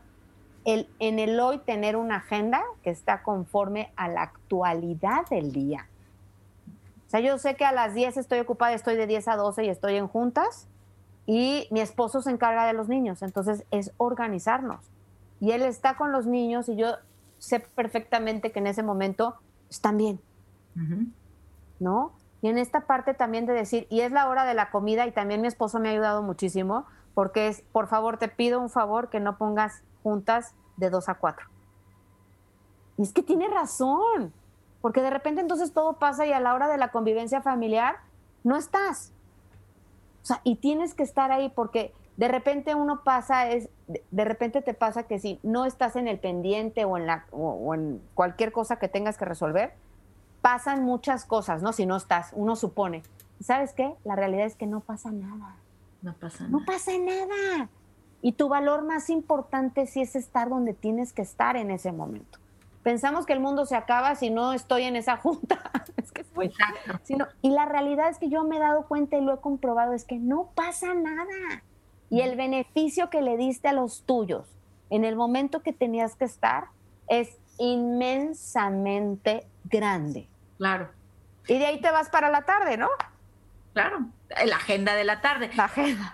el, 0.65 0.89
en 0.99 1.19
el 1.19 1.39
hoy 1.39 1.59
tener 1.59 1.95
una 1.95 2.17
agenda 2.17 2.61
que 2.83 2.89
está 2.89 3.23
conforme 3.23 3.91
a 3.95 4.07
la 4.07 4.23
actualidad 4.23 5.27
del 5.29 5.51
día. 5.51 5.87
O 7.07 7.09
sea, 7.09 7.19
yo 7.19 7.37
sé 7.37 7.55
que 7.55 7.65
a 7.65 7.71
las 7.71 7.93
10 7.93 8.17
estoy 8.17 8.39
ocupada, 8.39 8.73
estoy 8.73 8.95
de 8.95 9.07
10 9.07 9.27
a 9.27 9.35
12 9.35 9.65
y 9.65 9.69
estoy 9.69 9.95
en 9.95 10.07
juntas 10.07 10.67
y 11.27 11.67
mi 11.71 11.79
esposo 11.79 12.21
se 12.21 12.31
encarga 12.31 12.65
de 12.65 12.73
los 12.73 12.87
niños, 12.89 13.21
entonces 13.21 13.63
es 13.71 13.91
organizarnos. 13.97 14.91
Y 15.39 15.51
él 15.51 15.61
está 15.63 15.95
con 15.95 16.11
los 16.11 16.25
niños 16.25 16.69
y 16.69 16.75
yo 16.75 16.95
sé 17.37 17.59
perfectamente 17.59 18.51
que 18.51 18.59
en 18.59 18.67
ese 18.67 18.83
momento 18.83 19.35
están 19.69 19.97
bien, 19.97 20.19
¿no? 21.79 22.13
Y 22.41 22.49
en 22.49 22.57
esta 22.57 22.81
parte 22.81 23.13
también 23.13 23.45
de 23.45 23.53
decir, 23.53 23.87
y 23.89 24.01
es 24.01 24.11
la 24.11 24.27
hora 24.29 24.45
de 24.45 24.53
la 24.53 24.69
comida 24.69 25.07
y 25.07 25.11
también 25.11 25.41
mi 25.41 25.47
esposo 25.47 25.79
me 25.79 25.89
ha 25.89 25.91
ayudado 25.91 26.21
muchísimo, 26.21 26.85
porque 27.13 27.47
es, 27.47 27.61
por 27.71 27.87
favor, 27.87 28.17
te 28.17 28.27
pido 28.27 28.59
un 28.59 28.69
favor 28.69 29.09
que 29.09 29.19
no 29.19 29.37
pongas 29.37 29.83
juntas 30.03 30.53
de 30.77 30.89
2 30.89 31.09
a 31.09 31.15
4. 31.15 31.47
Y 32.97 33.03
es 33.03 33.13
que 33.13 33.23
tiene 33.23 33.47
razón, 33.47 34.33
porque 34.81 35.01
de 35.01 35.09
repente 35.09 35.41
entonces 35.41 35.73
todo 35.73 35.93
pasa 35.93 36.25
y 36.25 36.33
a 36.33 36.39
la 36.39 36.53
hora 36.53 36.67
de 36.67 36.77
la 36.77 36.91
convivencia 36.91 37.41
familiar 37.41 37.97
no 38.43 38.55
estás. 38.55 39.11
O 40.21 40.25
sea, 40.25 40.41
y 40.43 40.55
tienes 40.57 40.93
que 40.93 41.03
estar 41.03 41.31
ahí 41.31 41.49
porque 41.49 41.93
de 42.17 42.27
repente 42.27 42.75
uno 42.75 43.03
pasa, 43.03 43.49
es, 43.49 43.69
de 43.87 44.25
repente 44.25 44.61
te 44.61 44.73
pasa 44.73 45.03
que 45.03 45.19
si 45.19 45.39
no 45.43 45.65
estás 45.65 45.95
en 45.95 46.07
el 46.07 46.19
pendiente 46.19 46.85
o 46.85 46.97
en, 46.97 47.07
la, 47.07 47.25
o, 47.31 47.73
en 47.73 48.01
cualquier 48.13 48.51
cosa 48.51 48.77
que 48.77 48.87
tengas 48.87 49.17
que 49.17 49.25
resolver, 49.25 49.73
pasan 50.45 50.83
muchas 50.83 51.25
cosas, 51.25 51.63
¿no? 51.63 51.73
Si 51.73 51.87
no 51.87 51.95
estás, 51.95 52.29
uno 52.35 52.55
supone. 52.55 53.01
¿Sabes 53.41 53.73
qué? 53.73 53.95
La 54.03 54.15
realidad 54.15 54.45
es 54.45 54.55
que 54.55 54.67
no 54.67 54.79
pasa 54.79 55.11
nada. 55.11 55.55
No 56.03 56.13
pasa 56.13 56.43
nada. 56.43 56.51
No 56.51 56.63
pasa 56.63 56.91
nada. 56.99 57.67
Y 58.21 58.33
tu 58.33 58.47
valor 58.47 58.83
más 58.83 59.09
importante 59.09 59.87
sí 59.87 60.03
es 60.03 60.15
estar 60.15 60.49
donde 60.49 60.75
tienes 60.75 61.13
que 61.13 61.23
estar 61.23 61.55
en 61.55 61.71
ese 61.71 61.91
momento. 61.91 62.37
Pensamos 62.83 63.25
que 63.25 63.33
el 63.33 63.39
mundo 63.39 63.65
se 63.65 63.75
acaba 63.75 64.13
si 64.13 64.29
no 64.29 64.53
estoy 64.53 64.83
en 64.83 64.95
esa 64.95 65.17
junta. 65.23 65.71
es 65.97 66.11
que 66.11 66.23
Sino, 67.01 67.25
y 67.41 67.49
la 67.49 67.65
realidad 67.65 68.09
es 68.09 68.19
que 68.19 68.29
yo 68.29 68.43
me 68.43 68.57
he 68.57 68.59
dado 68.59 68.85
cuenta 68.85 69.17
y 69.17 69.21
lo 69.21 69.33
he 69.33 69.41
comprobado, 69.41 69.93
es 69.93 70.05
que 70.05 70.19
no 70.19 70.51
pasa 70.53 70.93
nada 70.93 71.63
y 72.11 72.21
el 72.21 72.35
beneficio 72.35 73.09
que 73.09 73.23
le 73.23 73.35
diste 73.35 73.69
a 73.69 73.73
los 73.73 74.03
tuyos 74.03 74.45
en 74.91 75.05
el 75.05 75.15
momento 75.15 75.63
que 75.63 75.73
tenías 75.73 76.15
que 76.15 76.25
estar 76.25 76.65
es 77.07 77.35
inmensamente 77.57 79.47
grande. 79.63 80.29
Claro. 80.57 80.89
Y 81.47 81.57
de 81.59 81.65
ahí 81.65 81.81
te 81.81 81.91
vas 81.91 82.09
para 82.09 82.29
la 82.29 82.43
tarde, 82.43 82.77
¿no? 82.77 82.89
Claro, 83.73 84.05
la 84.45 84.55
agenda 84.55 84.95
de 84.95 85.03
la 85.03 85.19
tarde. 85.19 85.51
La 85.55 85.65
agenda. 85.65 86.13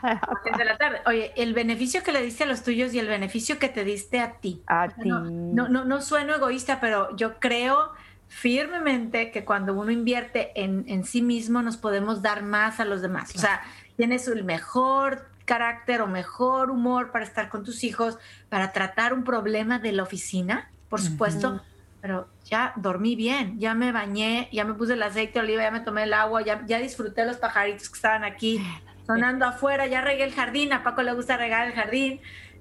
de 0.57 0.65
la 0.65 0.77
tarde. 0.77 1.01
Oye, 1.05 1.31
el 1.35 1.53
beneficio 1.53 2.01
que 2.03 2.11
le 2.11 2.21
diste 2.21 2.43
a 2.43 2.47
los 2.47 2.63
tuyos 2.63 2.93
y 2.93 2.99
el 2.99 3.07
beneficio 3.07 3.59
que 3.59 3.69
te 3.69 3.83
diste 3.83 4.19
a 4.19 4.33
ti. 4.33 4.63
A 4.65 4.89
ti. 4.89 5.07
No, 5.07 5.69
no, 5.69 5.85
no, 5.85 6.01
sueno 6.01 6.35
egoísta, 6.35 6.79
pero 6.79 7.15
yo 7.15 7.39
creo 7.39 7.91
firmemente 8.27 9.29
que 9.29 9.45
cuando 9.45 9.73
uno 9.73 9.91
invierte 9.91 10.51
en, 10.55 10.85
en 10.87 11.03
sí 11.03 11.21
mismo 11.21 11.61
nos 11.61 11.77
podemos 11.77 12.21
dar 12.21 12.41
más 12.41 12.79
a 12.79 12.85
los 12.85 13.01
demás. 13.01 13.35
O 13.35 13.39
sea, 13.39 13.61
tienes 13.95 14.27
el 14.27 14.43
mejor 14.43 15.27
carácter 15.45 16.01
o 16.01 16.07
mejor 16.07 16.71
humor 16.71 17.11
para 17.11 17.25
estar 17.25 17.49
con 17.49 17.63
tus 17.63 17.83
hijos, 17.83 18.17
para 18.49 18.71
tratar 18.71 19.13
un 19.13 19.23
problema 19.23 19.79
de 19.79 19.91
la 19.91 20.03
oficina, 20.03 20.71
por 20.89 21.01
supuesto, 21.01 21.61
pero 22.01 22.27
ya 22.43 22.73
dormí 22.75 23.15
bien, 23.15 23.59
ya 23.59 23.75
me 23.75 23.91
bañé, 23.91 24.49
ya 24.51 24.65
me 24.65 24.73
puse 24.73 24.93
el 24.93 25.03
aceite 25.03 25.33
de 25.33 25.39
oliva, 25.45 25.63
ya 25.63 25.71
me 25.71 25.81
tomé 25.81 26.03
el 26.03 26.13
agua, 26.13 26.41
ya, 26.41 26.65
ya 26.65 26.79
disfruté 26.79 27.25
los 27.25 27.37
pajaritos 27.37 27.89
que 27.89 27.95
estaban 27.95 28.23
aquí 28.23 28.59
sonando 29.05 29.45
afuera, 29.45 29.85
ya 29.87 30.01
regué 30.01 30.23
el 30.23 30.33
jardín, 30.33 30.73
a 30.73 30.83
Paco 30.83 31.03
le 31.03 31.13
gusta 31.13 31.37
regar 31.37 31.67
el 31.67 31.73
jardín. 31.73 32.19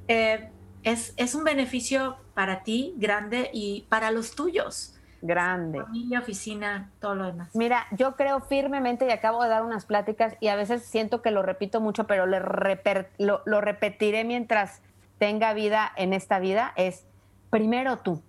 Eh, 0.08 0.50
es, 0.82 1.14
es 1.16 1.34
un 1.34 1.44
beneficio 1.44 2.16
para 2.34 2.62
ti 2.62 2.94
grande 2.96 3.50
y 3.52 3.86
para 3.88 4.10
los 4.10 4.34
tuyos 4.34 4.96
grande. 5.22 5.82
Familia, 5.82 6.20
oficina, 6.20 6.90
todo 7.00 7.14
lo 7.14 7.26
demás. 7.26 7.50
Mira, 7.54 7.86
yo 7.90 8.16
creo 8.16 8.40
firmemente 8.40 9.06
y 9.06 9.10
acabo 9.10 9.42
de 9.42 9.50
dar 9.50 9.62
unas 9.64 9.84
pláticas 9.84 10.36
y 10.40 10.48
a 10.48 10.56
veces 10.56 10.82
siento 10.84 11.22
que 11.22 11.30
lo 11.30 11.42
repito 11.42 11.80
mucho, 11.80 12.06
pero 12.06 12.26
lo, 12.26 13.42
lo 13.44 13.60
repetiré 13.60 14.24
mientras 14.24 14.82
tenga 15.18 15.52
vida 15.52 15.92
en 15.96 16.14
esta 16.14 16.38
vida, 16.38 16.72
es 16.76 17.06
primero 17.50 17.98
tú. 17.98 18.22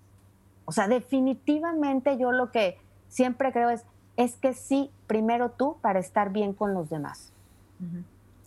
O 0.72 0.74
sea, 0.74 0.88
definitivamente 0.88 2.18
yo 2.18 2.32
lo 2.32 2.50
que 2.50 2.78
siempre 3.10 3.52
creo 3.52 3.72
es, 3.72 3.84
es 4.16 4.38
que 4.38 4.54
sí, 4.54 4.90
primero 5.06 5.50
tú 5.50 5.76
para 5.82 6.00
estar 6.00 6.32
bien 6.32 6.54
con 6.54 6.74
los 6.74 6.90
demás. 6.90 7.34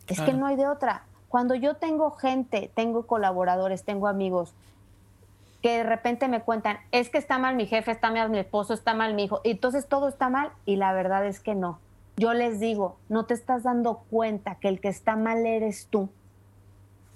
Es 0.06 0.22
que 0.22 0.32
no 0.32 0.46
hay 0.46 0.56
de 0.56 0.66
otra. 0.66 1.02
Cuando 1.28 1.54
yo 1.54 1.74
tengo 1.74 2.12
gente, 2.12 2.70
tengo 2.74 3.06
colaboradores, 3.06 3.84
tengo 3.84 4.08
amigos 4.08 4.54
que 5.60 5.76
de 5.76 5.82
repente 5.82 6.26
me 6.28 6.40
cuentan, 6.40 6.78
es 6.92 7.10
que 7.10 7.18
está 7.18 7.36
mal 7.36 7.56
mi 7.56 7.66
jefe, 7.66 7.90
está 7.90 8.10
mal 8.10 8.30
mi 8.30 8.38
esposo, 8.38 8.72
está 8.72 8.94
mal 8.94 9.12
mi 9.12 9.24
hijo, 9.24 9.42
y 9.44 9.50
entonces 9.50 9.86
todo 9.86 10.08
está 10.08 10.30
mal 10.30 10.50
y 10.64 10.76
la 10.76 10.94
verdad 10.94 11.26
es 11.26 11.40
que 11.40 11.54
no. 11.54 11.78
Yo 12.16 12.32
les 12.32 12.58
digo, 12.58 12.96
no 13.10 13.26
te 13.26 13.34
estás 13.34 13.64
dando 13.64 13.98
cuenta 14.08 14.54
que 14.54 14.68
el 14.68 14.80
que 14.80 14.88
está 14.88 15.14
mal 15.14 15.44
eres 15.44 15.88
tú, 15.90 16.08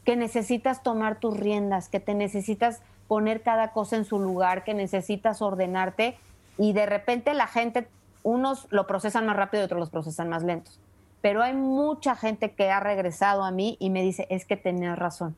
que 0.05 0.17
necesitas 0.17 0.83
tomar 0.83 1.19
tus 1.19 1.35
riendas, 1.35 1.89
que 1.89 1.99
te 1.99 2.13
necesitas 2.13 2.83
poner 3.09 3.43
cada 3.43 3.73
cosa 3.73 3.97
en 3.97 4.05
su 4.05 4.21
lugar, 4.21 4.63
que 4.63 4.75
necesitas 4.75 5.43
ordenarte 5.43 6.17
y 6.57 6.73
de 6.73 6.87
repente 6.87 7.35
la 7.35 7.47
gente, 7.47 7.89
unos 8.23 8.67
lo 8.71 8.87
procesan 8.87 9.27
más 9.27 9.37
rápido 9.37 9.63
y 9.63 9.67
otros 9.67 9.81
los 9.81 9.91
procesan 9.91 10.29
más 10.29 10.43
lentos. 10.43 10.79
Pero 11.21 11.43
hay 11.43 11.55
mucha 11.55 12.15
gente 12.15 12.53
que 12.53 12.71
ha 12.71 12.79
regresado 12.79 13.43
a 13.43 13.51
mí 13.51 13.77
y 13.81 13.91
me 13.91 14.03
dice, 14.03 14.27
es 14.31 14.45
que 14.45 14.57
tenías 14.57 14.99
razón. 14.99 15.35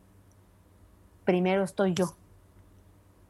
Primero 1.25 1.63
estoy 1.65 1.95
yo 1.95 2.15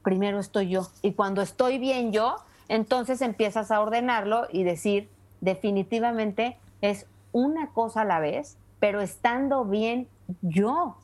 primero 0.02 0.38
estoy 0.38 0.68
yo. 0.68 0.88
Y 1.02 1.12
cuando 1.12 1.42
estoy 1.42 1.78
bien 1.78 2.12
yo, 2.12 2.37
entonces 2.68 3.20
empiezas 3.23 3.70
a 3.70 3.80
ordenarlo 3.80 4.47
y 4.50 4.64
decir, 4.64 5.09
definitivamente 5.40 6.56
es 6.80 7.06
una 7.32 7.68
cosa 7.70 8.02
a 8.02 8.04
la 8.04 8.20
vez, 8.20 8.56
pero 8.78 9.00
estando 9.00 9.64
bien 9.64 10.09
yo. 10.42 10.97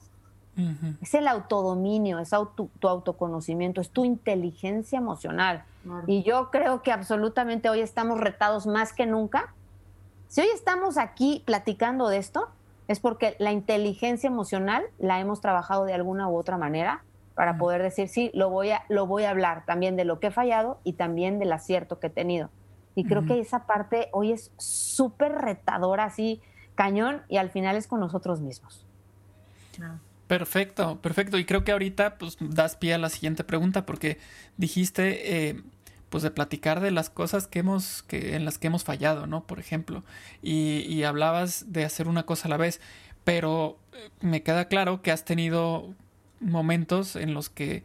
Es 1.03 1.15
el 1.15 1.29
autodominio, 1.29 2.19
es 2.19 2.31
tu 2.31 2.89
autoconocimiento, 2.89 3.81
es 3.81 3.91
tu 3.91 4.05
inteligencia 4.05 4.99
emocional. 4.99 5.65
Y 6.07 6.23
yo 6.23 6.51
creo 6.51 6.83
que 6.83 6.93
absolutamente 6.93 7.69
hoy 7.69 7.81
estamos 7.81 8.19
retados 8.19 8.67
más 8.67 8.93
que 8.93 9.07
nunca. 9.07 9.55
Si 10.29 10.41
hoy 10.41 10.49
estamos 10.55 10.99
aquí 10.99 11.43
platicando 11.45 12.09
de 12.09 12.19
esto, 12.19 12.49
es 12.89 13.01
porque 13.01 13.37
la 13.39 13.53
inteligencia 13.53 14.29
emocional 14.29 14.85
la 14.99 15.21
hemos 15.21 15.41
trabajado 15.41 15.85
de 15.85 15.95
alguna 15.95 16.29
u 16.29 16.37
otra 16.37 16.57
manera 16.57 17.03
para 17.35 17.59
poder 17.59 17.83
decir, 17.83 18.09
sí, 18.09 18.31
lo 18.33 18.49
voy, 18.49 18.71
a, 18.71 18.85
lo 18.89 19.07
voy 19.07 19.25
a 19.25 19.31
hablar 19.31 19.65
también 19.67 19.97
de 19.97 20.05
lo 20.05 20.21
que 20.21 20.29
he 20.29 20.31
fallado 20.31 20.79
y 20.85 20.95
también 20.95 21.39
del 21.39 21.53
acierto 21.53 22.01
que 22.01 22.07
he 22.07 22.11
tenido. 22.11 22.49
Y 22.95 23.05
creo 23.05 23.27
que 23.27 23.39
esa 23.39 23.67
parte 23.67 24.09
hoy 24.13 24.33
es 24.33 24.51
súper 24.57 25.33
retadora, 25.33 26.05
así, 26.05 26.41
cañón, 26.75 27.21
y 27.29 27.37
al 27.37 27.51
final 27.51 27.77
es 27.77 27.87
con 27.87 28.01
nosotros 28.01 28.41
mismos. 28.41 28.87
Perfecto, 30.27 31.01
perfecto. 31.01 31.39
Y 31.39 31.45
creo 31.45 31.65
que 31.65 31.73
ahorita 31.73 32.19
pues 32.19 32.37
das 32.41 32.77
pie 32.77 32.95
a 32.95 32.99
la 32.99 33.09
siguiente 33.09 33.45
pregunta 33.45 33.87
porque 33.87 34.19
dijiste 34.57 35.49
eh, 35.49 35.63
pues 36.09 36.23
de 36.23 36.31
platicar 36.31 36.81
de 36.81 36.91
las 36.91 37.11
cosas 37.11 37.47
que 37.47 37.61
hemos, 37.61 38.03
que, 38.03 38.35
en 38.37 38.45
las 38.45 38.59
que 38.59 38.67
hemos 38.67 38.85
fallado, 38.85 39.27
¿no? 39.27 39.47
Por 39.47 39.61
ejemplo. 39.61 40.05
Y, 40.43 40.81
y 40.89 41.05
hablabas 41.05 41.73
de 41.73 41.85
hacer 41.85 42.09
una 42.09 42.25
cosa 42.25 42.49
a 42.49 42.51
la 42.51 42.57
vez. 42.57 42.81
Pero 43.25 43.79
eh, 43.93 44.11
me 44.21 44.43
queda 44.43 44.69
claro 44.69 45.03
que 45.03 45.11
has 45.13 45.25
tenido 45.25 45.95
momentos 46.41 47.17
en 47.17 47.35
los 47.35 47.49
que 47.49 47.85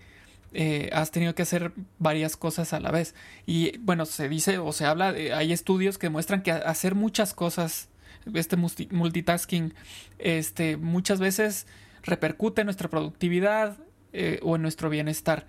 eh, 0.53 0.89
has 0.91 1.12
tenido 1.12 1.33
que 1.33 1.43
hacer 1.43 1.71
varias 1.98 2.36
cosas 2.36 2.74
a 2.74 2.79
la 2.79 2.91
vez. 2.91 3.15
Y 3.45 3.77
bueno, 3.79 4.05
se 4.05 4.27
dice 4.27 4.57
o 4.57 4.74
se 4.74 4.86
habla, 4.86 5.10
hay 5.10 5.53
estudios 5.53 5.98
que 5.98 6.10
muestran 6.10 6.41
que 6.43 6.51
hacer 6.51 6.95
muchas 6.95 7.33
cosas, 7.33 7.89
este 8.33 8.57
multitasking, 8.57 9.74
este, 10.19 10.77
muchas 10.77 11.19
veces 11.19 11.67
repercute 12.03 12.62
en 12.62 12.65
nuestra 12.65 12.89
productividad 12.89 13.77
eh, 14.13 14.39
o 14.43 14.55
en 14.55 14.62
nuestro 14.62 14.89
bienestar. 14.89 15.46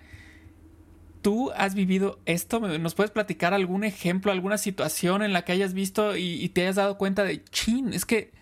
¿Tú 1.22 1.52
has 1.56 1.74
vivido 1.74 2.18
esto? 2.26 2.58
¿Nos 2.60 2.94
puedes 2.94 3.12
platicar 3.12 3.54
algún 3.54 3.84
ejemplo, 3.84 4.32
alguna 4.32 4.58
situación 4.58 5.22
en 5.22 5.32
la 5.32 5.42
que 5.42 5.52
hayas 5.52 5.72
visto 5.72 6.16
y, 6.16 6.42
y 6.42 6.48
te 6.48 6.62
hayas 6.62 6.76
dado 6.76 6.98
cuenta 6.98 7.22
de, 7.22 7.44
chin, 7.44 7.92
es 7.92 8.04
que 8.04 8.32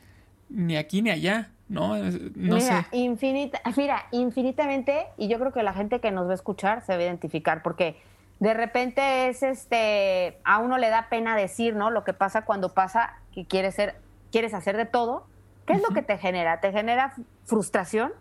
ni 0.49 0.76
aquí 0.76 1.02
ni 1.02 1.11
allá? 1.11 1.50
¿no? 1.71 1.97
No 1.97 2.57
mira, 2.57 2.61
sé. 2.61 2.87
Infinita, 2.97 3.61
mira, 3.76 4.07
infinitamente, 4.11 5.07
y 5.17 5.29
yo 5.29 5.38
creo 5.38 5.52
que 5.52 5.62
la 5.62 5.73
gente 5.73 6.00
que 6.00 6.11
nos 6.11 6.26
va 6.26 6.33
a 6.33 6.35
escuchar 6.35 6.85
se 6.85 6.93
va 6.93 6.99
a 6.99 7.02
identificar, 7.05 7.62
porque 7.62 7.97
de 8.40 8.52
repente 8.55 9.29
es 9.29 9.43
este, 9.43 10.38
a 10.45 10.59
uno 10.59 10.79
le 10.79 10.90
da 10.90 11.09
pena 11.09 11.37
decir, 11.37 11.76
¿no? 11.76 11.90
Lo 11.90 12.05
que 12.05 12.12
pasa 12.12 12.45
cuando 12.45 12.75
pasa 12.75 13.14
que 13.33 13.47
quieres 13.47 13.76
ser, 13.76 13.95
quieres 14.33 14.52
hacer 14.52 14.76
de 14.76 14.85
todo. 14.85 15.26
¿Qué 15.67 15.75
es 15.75 15.83
lo 15.83 15.95
que 15.95 16.02
te 16.02 16.19
genera? 16.19 16.61
Te 16.61 16.73
genera 16.73 17.14
frustración, 17.50 18.12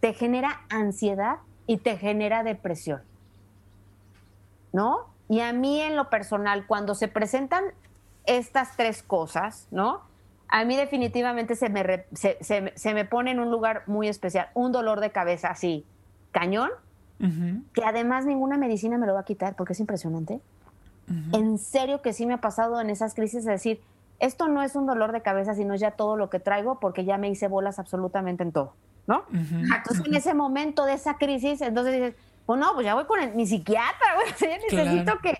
te 0.00 0.14
genera 0.14 0.62
ansiedad 0.70 1.38
y 1.66 1.78
te 1.78 1.98
genera 1.98 2.42
depresión. 2.42 3.02
¿No? 4.72 5.06
Y 5.28 5.40
a 5.40 5.52
mí 5.52 5.80
en 5.80 5.96
lo 5.96 6.08
personal, 6.08 6.66
cuando 6.66 6.94
se 6.94 7.08
presentan 7.08 7.64
estas 8.24 8.76
tres 8.76 9.02
cosas, 9.02 9.68
¿no? 9.70 10.02
a 10.54 10.64
mí 10.64 10.76
definitivamente 10.76 11.56
se 11.56 11.68
me, 11.68 12.04
se, 12.12 12.94
me 12.94 13.04
pone 13.04 13.32
en 13.32 13.40
un 13.40 13.50
lugar 13.50 13.82
muy 13.86 14.06
especial, 14.06 14.50
un 14.54 14.70
dolor 14.70 15.00
de 15.00 15.10
cabeza 15.10 15.48
así, 15.48 15.84
cañón, 16.30 16.70
que 17.72 17.84
además 17.84 18.26
ninguna 18.26 18.56
medicina 18.56 18.96
me 18.96 19.06
lo 19.06 19.14
va 19.14 19.20
a 19.20 19.24
quitar 19.24 19.56
porque 19.56 19.72
es 19.72 19.80
impresionante. 19.80 20.40
En 21.32 21.58
serio 21.58 22.02
que 22.02 22.12
sí 22.12 22.24
me 22.24 22.34
ha 22.34 22.40
pasado 22.40 22.80
en 22.80 22.88
esas 22.88 23.14
crisis 23.14 23.44
de 23.44 23.52
decir, 23.52 23.80
esto 24.24 24.48
no 24.48 24.62
es 24.62 24.74
un 24.74 24.86
dolor 24.86 25.12
de 25.12 25.22
cabeza, 25.22 25.54
sino 25.54 25.74
ya 25.74 25.92
todo 25.92 26.16
lo 26.16 26.30
que 26.30 26.40
traigo 26.40 26.80
porque 26.80 27.04
ya 27.04 27.18
me 27.18 27.28
hice 27.28 27.48
bolas 27.48 27.78
absolutamente 27.78 28.42
en 28.42 28.52
todo, 28.52 28.74
¿no? 29.06 29.24
Entonces 29.30 30.04
en 30.06 30.14
ese 30.14 30.34
momento 30.34 30.84
de 30.84 30.94
esa 30.94 31.18
crisis, 31.18 31.60
entonces 31.60 31.94
dices, 31.94 32.14
pues 32.46 32.58
no, 32.58 32.72
pues 32.74 32.86
ya 32.86 32.94
voy 32.94 33.04
con 33.04 33.36
mi 33.36 33.46
psiquiatra, 33.46 34.14
güey, 34.14 34.28
necesito 34.70 35.18
que, 35.18 35.38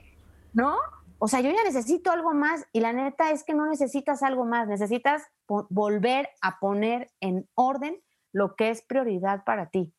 ¿no? 0.52 0.76
O 1.18 1.28
sea, 1.28 1.40
yo 1.40 1.50
ya 1.50 1.62
necesito 1.64 2.10
algo 2.10 2.34
más 2.34 2.66
y 2.72 2.80
la 2.80 2.92
neta 2.92 3.30
es 3.30 3.44
que 3.44 3.54
no 3.54 3.66
necesitas 3.66 4.22
algo 4.22 4.44
más, 4.44 4.68
necesitas 4.68 5.22
volver 5.46 6.28
a 6.42 6.58
poner 6.58 7.10
en 7.20 7.48
orden 7.54 8.02
lo 8.32 8.56
que 8.56 8.70
es 8.70 8.82
prioridad 8.82 9.44
para 9.44 9.70
ti. 9.70 9.94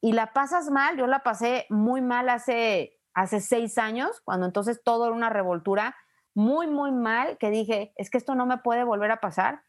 Y 0.00 0.12
la 0.12 0.32
pasas 0.32 0.70
mal, 0.70 0.96
yo 0.96 1.08
la 1.08 1.24
pasé 1.24 1.66
muy 1.70 2.02
mal 2.02 2.28
hace, 2.28 3.00
hace 3.14 3.40
seis 3.40 3.78
años, 3.78 4.20
cuando 4.24 4.46
entonces 4.46 4.80
todo 4.84 5.06
era 5.06 5.16
una 5.16 5.30
revoltura, 5.30 5.96
muy, 6.38 6.68
muy 6.68 6.92
mal, 6.92 7.36
que 7.36 7.50
dije, 7.50 7.92
es 7.96 8.10
que 8.10 8.18
esto 8.18 8.36
no 8.36 8.46
me 8.46 8.58
puede 8.58 8.84
volver 8.84 9.10
a 9.10 9.18
pasar. 9.18 9.64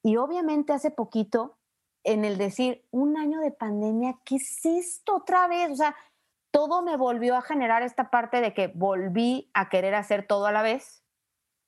Y 0.00 0.16
obviamente 0.16 0.72
hace 0.72 0.92
poquito, 0.92 1.58
en 2.04 2.24
el 2.24 2.38
decir, 2.38 2.86
un 2.92 3.16
año 3.16 3.40
de 3.40 3.50
pandemia, 3.50 4.20
¿qué 4.24 4.36
es 4.36 4.64
esto 4.64 5.16
otra 5.16 5.48
vez? 5.48 5.72
O 5.72 5.74
sea, 5.76 5.96
todo 6.52 6.82
me 6.82 6.96
volvió 6.96 7.34
a 7.34 7.42
generar 7.42 7.82
esta 7.82 8.10
parte 8.10 8.40
de 8.40 8.54
que 8.54 8.68
volví 8.68 9.50
a 9.54 9.68
querer 9.68 9.96
hacer 9.96 10.24
todo 10.24 10.46
a 10.46 10.52
la 10.52 10.62
vez, 10.62 11.02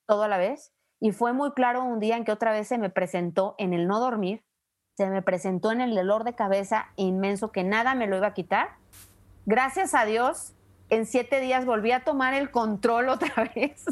todo 0.07 0.23
a 0.23 0.29
la 0.29 0.39
vez. 0.39 0.73
Y 1.01 1.11
fue 1.11 1.33
muy 1.33 1.51
claro 1.51 1.83
un 1.83 1.99
día 1.99 2.17
en 2.17 2.25
que 2.25 2.31
otra 2.31 2.53
vez 2.53 2.69
se 2.69 2.79
me 2.79 2.89
presentó 2.89 3.57
en 3.59 3.73
el 3.73 3.89
no 3.89 3.99
dormir, 3.99 4.45
se 4.97 5.11
me 5.11 5.23
presentó 5.23 5.73
en 5.73 5.81
el 5.81 5.93
dolor 5.93 6.23
de 6.23 6.37
cabeza 6.37 6.93
inmenso 6.95 7.51
que 7.51 7.65
nada 7.65 7.97
me 7.97 8.07
lo 8.07 8.17
iba 8.17 8.29
a 8.29 8.35
quitar. 8.35 8.77
Gracias 9.45 9.93
a 9.93 10.05
Dios, 10.05 10.56
en 10.91 11.07
siete 11.07 11.41
días 11.41 11.65
volví 11.65 11.93
a 11.93 12.05
tomar 12.05 12.35
el 12.35 12.51
control 12.51 13.09
otra 13.11 13.51
vez, 13.55 13.85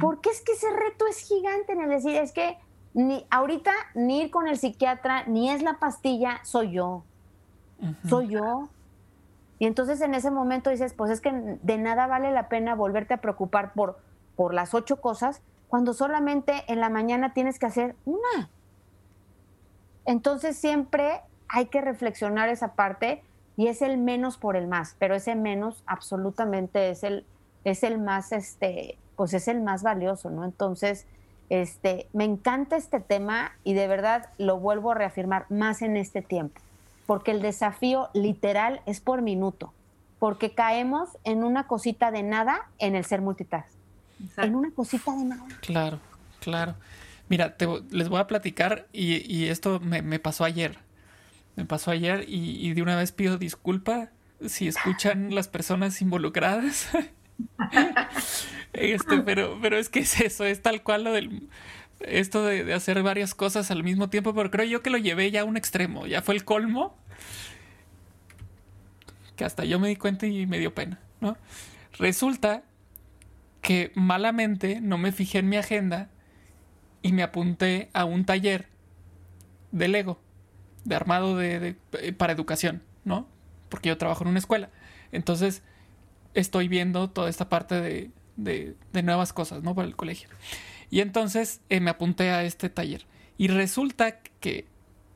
Porque 0.00 0.30
es 0.30 0.40
que 0.40 0.52
ese 0.52 0.70
reto 0.70 1.06
es 1.06 1.18
gigante 1.18 1.72
en 1.72 1.80
el 1.80 1.90
decir, 1.90 2.16
es 2.16 2.32
que 2.32 2.58
ni 2.94 3.26
ahorita 3.30 3.72
ni 3.94 4.22
ir 4.22 4.30
con 4.30 4.48
el 4.48 4.58
psiquiatra, 4.58 5.24
ni 5.26 5.50
es 5.50 5.62
la 5.62 5.78
pastilla, 5.78 6.40
soy 6.44 6.72
yo. 6.72 7.04
Soy 8.08 8.28
yo. 8.28 8.68
Y 9.58 9.66
entonces 9.66 10.00
en 10.02 10.14
ese 10.14 10.30
momento 10.30 10.70
dices, 10.70 10.92
pues 10.92 11.10
es 11.10 11.20
que 11.20 11.32
de 11.62 11.78
nada 11.78 12.06
vale 12.06 12.30
la 12.32 12.48
pena 12.48 12.74
volverte 12.74 13.14
a 13.14 13.20
preocupar 13.20 13.72
por, 13.72 13.98
por 14.36 14.54
las 14.54 14.74
ocho 14.74 15.00
cosas 15.00 15.40
cuando 15.68 15.94
solamente 15.94 16.64
en 16.68 16.80
la 16.80 16.90
mañana 16.90 17.32
tienes 17.32 17.58
que 17.58 17.66
hacer 17.66 17.96
una. 18.04 18.50
Entonces 20.04 20.56
siempre 20.56 21.22
hay 21.48 21.66
que 21.66 21.80
reflexionar 21.80 22.48
esa 22.48 22.74
parte 22.74 23.22
y 23.56 23.68
es 23.68 23.82
el 23.82 23.98
menos 23.98 24.38
por 24.38 24.56
el 24.56 24.66
más, 24.66 24.96
pero 24.98 25.14
ese 25.14 25.34
menos 25.34 25.82
absolutamente 25.86 26.90
es 26.90 27.02
el, 27.02 27.24
es 27.64 27.82
el 27.82 27.98
más, 27.98 28.32
este, 28.32 28.98
pues 29.16 29.34
es 29.34 29.48
el 29.48 29.60
más 29.60 29.82
valioso, 29.82 30.30
¿no? 30.30 30.44
Entonces, 30.44 31.06
este, 31.48 32.08
me 32.12 32.24
encanta 32.24 32.76
este 32.76 33.00
tema 33.00 33.52
y 33.64 33.74
de 33.74 33.86
verdad 33.88 34.30
lo 34.38 34.58
vuelvo 34.58 34.92
a 34.92 34.94
reafirmar 34.94 35.46
más 35.50 35.82
en 35.82 35.96
este 35.96 36.22
tiempo 36.22 36.60
porque 37.06 37.30
el 37.30 37.42
desafío 37.42 38.08
literal 38.14 38.80
es 38.86 39.00
por 39.00 39.22
minuto, 39.22 39.72
porque 40.18 40.54
caemos 40.54 41.10
en 41.24 41.44
una 41.44 41.66
cosita 41.66 42.10
de 42.10 42.22
nada 42.22 42.70
en 42.78 42.94
el 42.94 43.04
ser 43.04 43.20
multitask. 43.20 43.68
En 44.36 44.54
una 44.54 44.70
cosita 44.70 45.14
de 45.16 45.24
nada. 45.24 45.46
Claro, 45.60 45.98
claro. 46.40 46.74
Mira, 47.28 47.56
les 47.90 48.08
voy 48.08 48.20
a 48.20 48.26
platicar 48.26 48.86
y, 48.92 49.46
esto 49.48 49.80
me, 49.80 50.18
pasó 50.20 50.44
ayer. 50.44 50.78
Me 51.56 51.64
pasó 51.64 51.90
ayer 51.90 52.24
y, 52.28 52.72
de 52.72 52.82
una 52.82 52.96
vez 52.96 53.12
pido 53.12 53.38
disculpa 53.38 54.10
si 54.46 54.68
escuchan 54.68 55.34
las 55.34 55.48
personas 55.48 56.00
involucradas. 56.00 56.88
este, 58.72 59.18
pero, 59.18 59.58
pero 59.60 59.78
es 59.78 59.88
que 59.88 60.00
es 60.00 60.20
eso, 60.20 60.44
es 60.44 60.62
tal 60.62 60.82
cual 60.82 61.04
lo 61.04 61.12
del 61.12 61.48
esto 62.06 62.44
de, 62.44 62.72
hacer 62.74 63.02
varias 63.02 63.34
cosas 63.34 63.70
al 63.70 63.84
mismo 63.84 64.08
tiempo, 64.08 64.34
pero 64.34 64.50
creo 64.50 64.66
yo 64.66 64.82
que 64.82 64.90
lo 64.90 64.98
llevé 64.98 65.30
ya 65.30 65.42
a 65.42 65.44
un 65.44 65.56
extremo, 65.56 66.06
ya 66.06 66.22
fue 66.22 66.34
el 66.34 66.44
colmo, 66.44 66.96
que 69.36 69.44
hasta 69.44 69.64
yo 69.64 69.78
me 69.78 69.88
di 69.88 69.96
cuenta 69.96 70.26
y 70.26 70.46
me 70.46 70.58
dio 70.58 70.74
pena, 70.74 71.00
¿no? 71.20 71.36
Resulta 71.98 72.64
que 73.60 73.92
malamente 73.94 74.80
no 74.80 74.98
me 74.98 75.12
fijé 75.12 75.38
en 75.38 75.48
mi 75.48 75.56
agenda 75.56 76.10
y 77.02 77.12
me 77.12 77.22
apunté 77.22 77.90
a 77.92 78.04
un 78.04 78.24
taller 78.24 78.68
de 79.70 79.88
Lego, 79.88 80.20
de 80.84 80.94
armado 80.94 81.36
de, 81.36 81.76
eh, 81.92 82.12
para 82.12 82.32
educación, 82.32 82.82
¿no? 83.04 83.26
Porque 83.68 83.88
yo 83.88 83.98
trabajo 83.98 84.24
en 84.24 84.30
una 84.30 84.38
escuela. 84.38 84.70
Entonces, 85.12 85.62
estoy 86.34 86.68
viendo 86.68 87.10
toda 87.10 87.28
esta 87.28 87.48
parte 87.48 87.80
de, 87.80 88.10
de 88.36 89.02
nuevas 89.02 89.32
cosas, 89.32 89.62
¿no? 89.62 89.74
Para 89.74 89.88
el 89.88 89.96
colegio. 89.96 90.28
Y 90.92 91.00
entonces 91.00 91.62
eh, 91.70 91.80
me 91.80 91.90
apunté 91.90 92.30
a 92.30 92.44
este 92.44 92.68
taller. 92.68 93.06
Y 93.38 93.48
resulta 93.48 94.20
que 94.40 94.66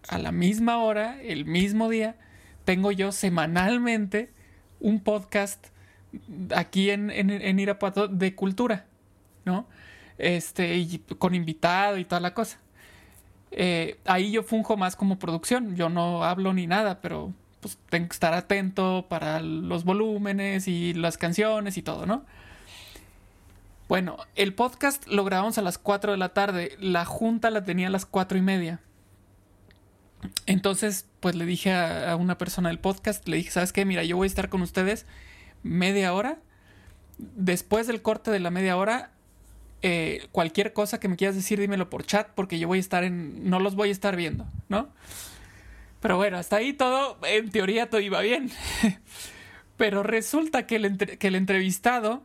a 0.08 0.16
la 0.16 0.32
misma 0.32 0.78
hora, 0.78 1.20
el 1.20 1.44
mismo 1.44 1.90
día, 1.90 2.16
tengo 2.64 2.92
yo 2.92 3.12
semanalmente 3.12 4.32
un 4.80 5.00
podcast 5.00 5.66
aquí 6.54 6.88
en, 6.88 7.10
en, 7.10 7.60
Irapuato 7.60 8.08
de 8.08 8.34
cultura, 8.34 8.86
¿no? 9.44 9.66
Este, 10.16 10.76
y 10.76 10.98
con 11.18 11.34
invitado 11.34 11.98
y 11.98 12.06
toda 12.06 12.20
la 12.20 12.32
cosa. 12.32 12.58
Eh, 13.50 13.98
ahí 14.04 14.32
yo 14.32 14.42
funjo 14.42 14.76
más 14.76 14.96
como 14.96 15.18
producción, 15.18 15.76
yo 15.76 15.88
no 15.88 16.24
hablo 16.24 16.52
ni 16.52 16.66
nada, 16.66 17.00
pero 17.00 17.32
pues 17.60 17.78
tengo 17.88 18.08
que 18.08 18.14
estar 18.14 18.34
atento 18.34 19.06
para 19.08 19.40
los 19.40 19.84
volúmenes 19.84 20.68
y 20.68 20.94
las 20.94 21.16
canciones 21.18 21.76
y 21.76 21.82
todo, 21.82 22.06
¿no? 22.06 22.24
Bueno, 23.88 24.16
el 24.34 24.52
podcast 24.52 25.06
lo 25.06 25.24
grabamos 25.24 25.58
a 25.58 25.62
las 25.62 25.78
4 25.78 26.12
de 26.12 26.18
la 26.18 26.30
tarde. 26.30 26.76
La 26.80 27.04
junta 27.04 27.50
la 27.50 27.62
tenía 27.62 27.86
a 27.86 27.90
las 27.90 28.04
cuatro 28.04 28.36
y 28.36 28.42
media. 28.42 28.80
Entonces, 30.46 31.06
pues 31.20 31.36
le 31.36 31.46
dije 31.46 31.72
a, 31.72 32.16
una 32.16 32.36
persona 32.36 32.68
del 32.68 32.80
podcast, 32.80 33.28
le 33.28 33.36
dije, 33.36 33.50
¿sabes 33.50 33.72
qué? 33.72 33.84
Mira, 33.84 34.02
yo 34.02 34.16
voy 34.16 34.26
a 34.26 34.28
estar 34.28 34.48
con 34.48 34.62
ustedes 34.62 35.06
media 35.62 36.12
hora. 36.14 36.38
Después 37.18 37.86
del 37.86 38.02
corte 38.02 38.30
de 38.32 38.40
la 38.40 38.50
media 38.50 38.76
hora, 38.76 39.12
eh, 39.88 40.26
cualquier 40.32 40.72
cosa 40.72 40.98
que 40.98 41.06
me 41.06 41.14
quieras 41.14 41.36
decir, 41.36 41.60
dímelo 41.60 41.88
por 41.88 42.04
chat, 42.04 42.28
porque 42.34 42.58
yo 42.58 42.66
voy 42.66 42.78
a 42.78 42.80
estar 42.80 43.04
en. 43.04 43.48
No 43.48 43.60
los 43.60 43.76
voy 43.76 43.90
a 43.90 43.92
estar 43.92 44.16
viendo, 44.16 44.44
¿no? 44.68 44.88
Pero 46.00 46.16
bueno, 46.16 46.38
hasta 46.38 46.56
ahí 46.56 46.72
todo, 46.72 47.18
en 47.22 47.50
teoría 47.50 47.88
todo 47.88 48.00
iba 48.00 48.20
bien. 48.20 48.50
Pero 49.76 50.02
resulta 50.02 50.66
que 50.66 50.74
el, 50.74 50.96
que 50.98 51.28
el 51.28 51.36
entrevistado 51.36 52.24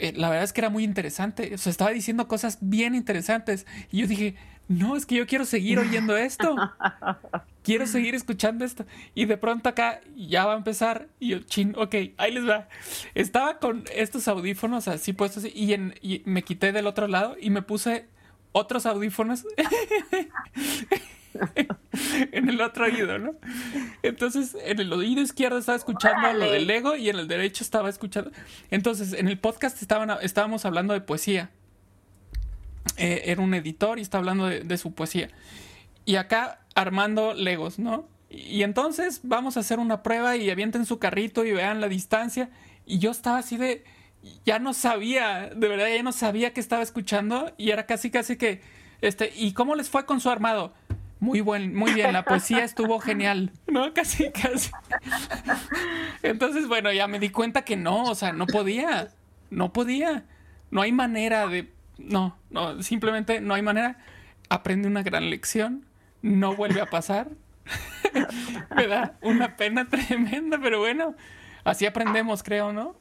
eh, 0.00 0.14
la 0.16 0.28
verdad 0.28 0.42
es 0.42 0.52
que 0.52 0.62
era 0.62 0.68
muy 0.68 0.82
interesante. 0.82 1.54
O 1.54 1.58
sea, 1.58 1.70
estaba 1.70 1.92
diciendo 1.92 2.26
cosas 2.26 2.58
bien 2.60 2.96
interesantes. 2.96 3.66
Y 3.92 4.00
yo 4.00 4.08
dije, 4.08 4.34
no, 4.66 4.96
es 4.96 5.06
que 5.06 5.14
yo 5.14 5.28
quiero 5.28 5.44
seguir 5.44 5.78
oyendo 5.78 6.16
esto. 6.16 6.56
quiero 7.64 7.88
seguir 7.88 8.14
escuchando 8.14 8.64
esto. 8.64 8.86
Y 9.16 9.24
de 9.24 9.36
pronto 9.36 9.68
acá 9.68 10.00
ya 10.14 10.46
va 10.46 10.54
a 10.54 10.56
empezar. 10.56 11.08
Y 11.18 11.30
yo, 11.30 11.40
chin, 11.40 11.74
ok, 11.76 11.94
ahí 12.16 12.32
les 12.32 12.48
va. 12.48 12.68
Estaba 13.16 13.58
con 13.58 13.84
estos 13.92 14.28
audífonos 14.28 14.86
así 14.86 15.12
puestos 15.12 15.44
y, 15.52 15.72
en, 15.72 15.94
y 16.00 16.22
me 16.26 16.42
quité 16.42 16.70
del 16.70 16.86
otro 16.86 17.08
lado 17.08 17.36
y 17.40 17.50
me 17.50 17.62
puse 17.62 18.06
otros 18.52 18.86
audífonos. 18.86 19.44
en 22.32 22.48
el 22.48 22.60
otro 22.60 22.84
oído, 22.84 23.18
¿no? 23.18 23.34
Entonces, 24.02 24.56
en 24.64 24.80
el 24.80 24.92
oído 24.92 25.22
izquierdo 25.22 25.58
estaba 25.58 25.76
escuchando 25.76 26.32
lo 26.32 26.50
del 26.50 26.68
ego 26.70 26.96
y 26.96 27.08
en 27.08 27.18
el 27.18 27.28
derecho 27.28 27.64
estaba 27.64 27.88
escuchando. 27.88 28.30
Entonces, 28.70 29.12
en 29.12 29.28
el 29.28 29.38
podcast 29.38 29.80
estaban, 29.82 30.10
estábamos 30.22 30.64
hablando 30.64 30.94
de 30.94 31.00
poesía. 31.00 31.50
Eh, 32.96 33.22
era 33.26 33.40
un 33.40 33.54
editor 33.54 33.98
y 33.98 34.02
estaba 34.02 34.20
hablando 34.20 34.46
de, 34.46 34.78
su 34.78 34.94
poesía. 34.94 35.30
Y 36.04 36.16
acá 36.16 36.60
armando 36.74 37.34
legos, 37.34 37.78
¿no? 37.78 38.08
Y, 38.30 38.62
entonces 38.62 39.20
vamos 39.22 39.56
a 39.56 39.60
hacer 39.60 39.78
una 39.78 40.02
prueba 40.02 40.36
y 40.36 40.50
avienten 40.50 40.86
su 40.86 40.98
carrito 40.98 41.44
y 41.44 41.52
vean 41.52 41.80
la 41.80 41.88
distancia. 41.88 42.50
Y 42.86 42.98
yo 42.98 43.10
estaba 43.10 43.38
así 43.38 43.56
de. 43.56 43.84
Ya 44.46 44.58
no 44.58 44.72
sabía, 44.72 45.50
de 45.54 45.68
verdad, 45.68 45.86
ya 45.94 46.02
no 46.02 46.12
sabía 46.12 46.52
que 46.52 46.60
estaba 46.60 46.82
escuchando. 46.82 47.52
Y 47.58 47.70
era 47.70 47.86
casi, 47.86 48.10
casi 48.10 48.36
que. 48.36 48.62
Este, 49.00 49.32
¿y 49.36 49.52
cómo 49.52 49.74
les 49.74 49.90
fue 49.90 50.06
con 50.06 50.20
su 50.20 50.30
armado? 50.30 50.72
Muy 51.20 51.40
buen, 51.40 51.74
muy 51.74 51.92
bien, 51.94 52.12
la 52.12 52.24
poesía 52.24 52.64
estuvo 52.64 52.98
genial, 53.00 53.52
¿no? 53.66 53.94
Casi, 53.94 54.30
casi. 54.30 54.70
Entonces, 56.22 56.68
bueno, 56.68 56.92
ya 56.92 57.06
me 57.06 57.18
di 57.18 57.30
cuenta 57.30 57.62
que 57.62 57.76
no, 57.76 58.04
o 58.04 58.14
sea, 58.14 58.32
no 58.32 58.46
podía, 58.46 59.08
no 59.50 59.72
podía, 59.72 60.24
no 60.70 60.82
hay 60.82 60.92
manera 60.92 61.46
de, 61.46 61.70
no, 61.98 62.36
no, 62.50 62.82
simplemente 62.82 63.40
no 63.40 63.54
hay 63.54 63.62
manera. 63.62 63.98
Aprende 64.50 64.88
una 64.88 65.02
gran 65.02 65.30
lección, 65.30 65.86
no 66.24 66.56
vuelve 66.56 66.80
a 66.80 66.86
pasar. 66.86 67.28
me 68.74 68.86
da 68.86 69.18
una 69.20 69.56
pena 69.56 69.88
tremenda, 69.88 70.58
pero 70.60 70.78
bueno, 70.80 71.14
así 71.64 71.84
aprendemos, 71.86 72.42
creo, 72.42 72.72
¿no? 72.72 72.98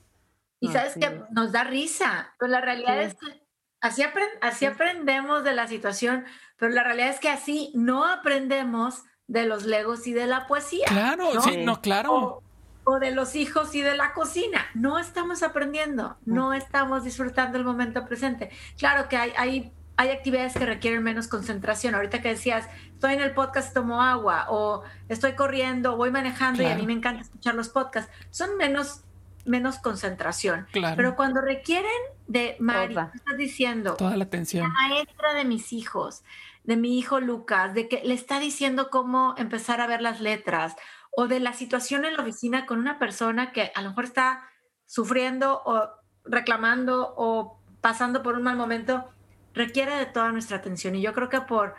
Y 0.59 0.69
sabes 0.69 0.93
que 0.93 1.21
nos 1.31 1.51
da 1.51 1.63
risa, 1.63 2.33
pero 2.37 2.51
la 2.51 2.61
realidad 2.61 3.01
es 3.01 3.15
que 3.15 3.43
así, 3.81 4.03
así 4.41 4.65
aprendemos 4.65 5.43
de 5.43 5.53
la 5.53 5.67
situación, 5.67 6.25
pero 6.57 6.71
la 6.71 6.83
realidad 6.83 7.09
es 7.09 7.19
que 7.19 7.29
así 7.29 7.71
no 7.75 8.05
aprendemos 8.05 9.03
de 9.27 9.45
los 9.45 9.65
legos 9.65 10.07
y 10.07 10.13
de 10.13 10.27
la 10.27 10.47
poesía. 10.47 10.85
Claro, 10.87 11.41
sí, 11.41 11.57
no, 11.65 11.81
claro. 11.81 12.41
o 12.85 12.99
de 12.99 13.11
los 13.11 13.35
hijos 13.35 13.73
y 13.75 13.81
de 13.81 13.97
la 13.97 14.13
cocina. 14.13 14.65
No 14.73 14.99
estamos 14.99 15.43
aprendiendo, 15.43 16.17
no 16.25 16.53
estamos 16.53 17.03
disfrutando 17.03 17.57
el 17.57 17.65
momento 17.65 18.05
presente. 18.05 18.49
Claro 18.77 19.09
que 19.09 19.17
hay, 19.17 19.33
hay, 19.35 19.73
hay 19.97 20.11
actividades 20.11 20.53
que 20.53 20.65
requieren 20.65 21.03
menos 21.03 21.27
concentración. 21.27 21.95
Ahorita 21.95 22.21
que 22.21 22.29
decías, 22.29 22.69
estoy 23.03 23.15
en 23.15 23.21
el 23.21 23.33
podcast, 23.33 23.73
tomo 23.73 24.01
agua, 24.01 24.45
o 24.49 24.81
estoy 25.09 25.33
corriendo, 25.33 25.97
voy 25.97 26.09
manejando 26.09 26.63
y 26.63 26.67
a 26.67 26.75
mí 26.75 26.87
me 26.87 26.93
encanta 26.93 27.21
escuchar 27.21 27.53
los 27.53 27.67
podcasts. 27.67 28.09
Son 28.29 28.55
menos 28.55 29.01
menos 29.43 29.77
concentración. 29.79 30.67
Pero 30.71 31.17
cuando 31.17 31.41
requieren 31.41 31.91
de 32.27 32.55
Mari, 32.59 32.95
estás 33.13 33.37
diciendo, 33.37 33.95
toda 33.95 34.15
la 34.15 34.23
atención. 34.23 34.63
La 34.63 34.69
maestra 34.69 35.33
de 35.33 35.43
mis 35.43 35.73
hijos, 35.73 36.23
de 36.63 36.77
mi 36.77 36.97
hijo 36.97 37.19
Lucas, 37.19 37.73
de 37.73 37.89
que 37.89 38.01
le 38.05 38.13
está 38.13 38.39
diciendo 38.39 38.89
cómo 38.89 39.35
empezar 39.37 39.81
a 39.81 39.87
ver 39.87 40.01
las 40.01 40.21
letras, 40.21 40.77
o 41.11 41.27
de 41.27 41.41
la 41.41 41.51
situación 41.51 42.05
en 42.05 42.13
la 42.13 42.21
oficina 42.21 42.65
con 42.65 42.79
una 42.79 42.99
persona 42.99 43.51
que 43.51 43.73
a 43.75 43.81
lo 43.81 43.89
mejor 43.89 44.05
está 44.05 44.47
sufriendo 44.85 45.61
o 45.65 45.89
reclamando 46.23 47.13
o 47.17 47.59
pasando 47.81 48.23
por 48.23 48.35
un 48.35 48.43
mal 48.43 48.55
momento, 48.55 49.09
requiere 49.53 49.93
de 49.97 50.05
toda 50.05 50.31
nuestra 50.31 50.55
atención. 50.55 50.95
Y 50.95 51.01
yo 51.01 51.11
creo 51.11 51.27
que 51.27 51.41
por 51.41 51.75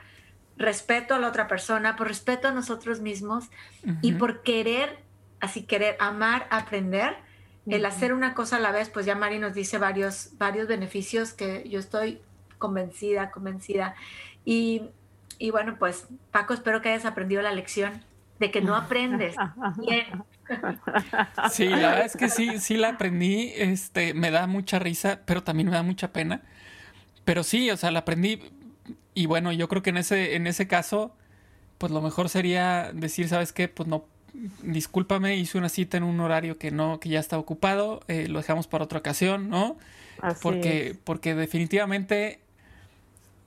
respeto 0.57 1.15
a 1.15 1.19
la 1.19 1.29
otra 1.29 1.49
persona, 1.49 1.97
por 1.97 2.09
respeto 2.09 2.49
a 2.49 2.53
nosotros 2.53 3.01
mismos 3.01 3.51
y 4.03 4.13
por 4.13 4.43
querer, 4.43 4.99
así 5.41 5.63
querer 5.63 5.97
amar, 5.99 6.47
aprender, 6.51 7.17
el 7.67 7.87
hacer 7.87 8.13
una 8.13 8.35
cosa 8.35 8.57
a 8.57 8.61
la 8.61 8.73
vez, 8.73 8.91
pues 8.91 9.07
ya 9.07 9.15
Mari 9.15 9.39
nos 9.39 9.55
dice 9.55 9.79
varios, 9.79 10.31
varios 10.39 10.69
beneficios 10.69 11.33
que 11.33 11.67
yo 11.69 11.81
estoy 11.81 12.21
convencida, 12.59 13.31
convencida. 13.31 13.95
Y, 14.45 14.83
y 15.39 15.51
bueno, 15.51 15.77
pues 15.79 16.07
Paco, 16.31 16.53
espero 16.55 16.83
que 16.83 16.91
hayas 16.91 17.07
aprendido 17.07 17.41
la 17.43 17.53
lección 17.53 18.03
de 18.39 18.51
que 18.51 18.61
no 18.61 18.75
aprendes. 18.75 19.35
Bien. 19.79 20.25
Sí, 21.51 21.69
la 21.69 21.77
verdad 21.77 22.05
es 22.05 22.17
que 22.17 22.29
sí, 22.29 22.59
sí 22.59 22.77
la 22.77 22.91
aprendí. 22.91 23.53
Este, 23.57 24.13
me 24.13 24.31
da 24.31 24.47
mucha 24.47 24.79
risa, 24.79 25.21
pero 25.25 25.43
también 25.43 25.69
me 25.69 25.75
da 25.75 25.83
mucha 25.83 26.13
pena. 26.13 26.43
Pero 27.25 27.43
sí, 27.43 27.71
o 27.71 27.77
sea, 27.77 27.91
la 27.91 28.01
aprendí. 28.01 28.43
Y 29.15 29.27
bueno, 29.27 29.53
yo 29.53 29.69
creo 29.69 29.83
que 29.83 29.91
en 29.91 29.97
ese, 29.97 30.35
en 30.35 30.47
ese 30.47 30.67
caso, 30.67 31.15
pues 31.79 31.93
lo 31.93 32.03
mejor 32.03 32.29
sería 32.29 32.91
decir, 32.93 33.29
¿sabes 33.29 33.53
qué? 33.53 33.69
Pues 33.69 33.89
no, 33.89 34.05
discúlpame, 34.63 35.37
hice 35.37 35.59
una 35.59 35.69
cita 35.69 35.97
en 35.97 36.03
un 36.03 36.21
horario 36.21 36.59
que 36.59 36.71
no, 36.71 36.99
que 37.01 37.09
ya 37.09 37.21
está 37.21 37.39
ocupado, 37.39 38.01
eh, 38.09 38.27
lo 38.29 38.39
dejamos 38.39 38.67
para 38.67 38.85
otra 38.85 38.99
ocasión, 38.99 39.49
¿no? 39.49 39.77
porque, 40.43 40.97
porque 41.05 41.35
definitivamente 41.35 42.41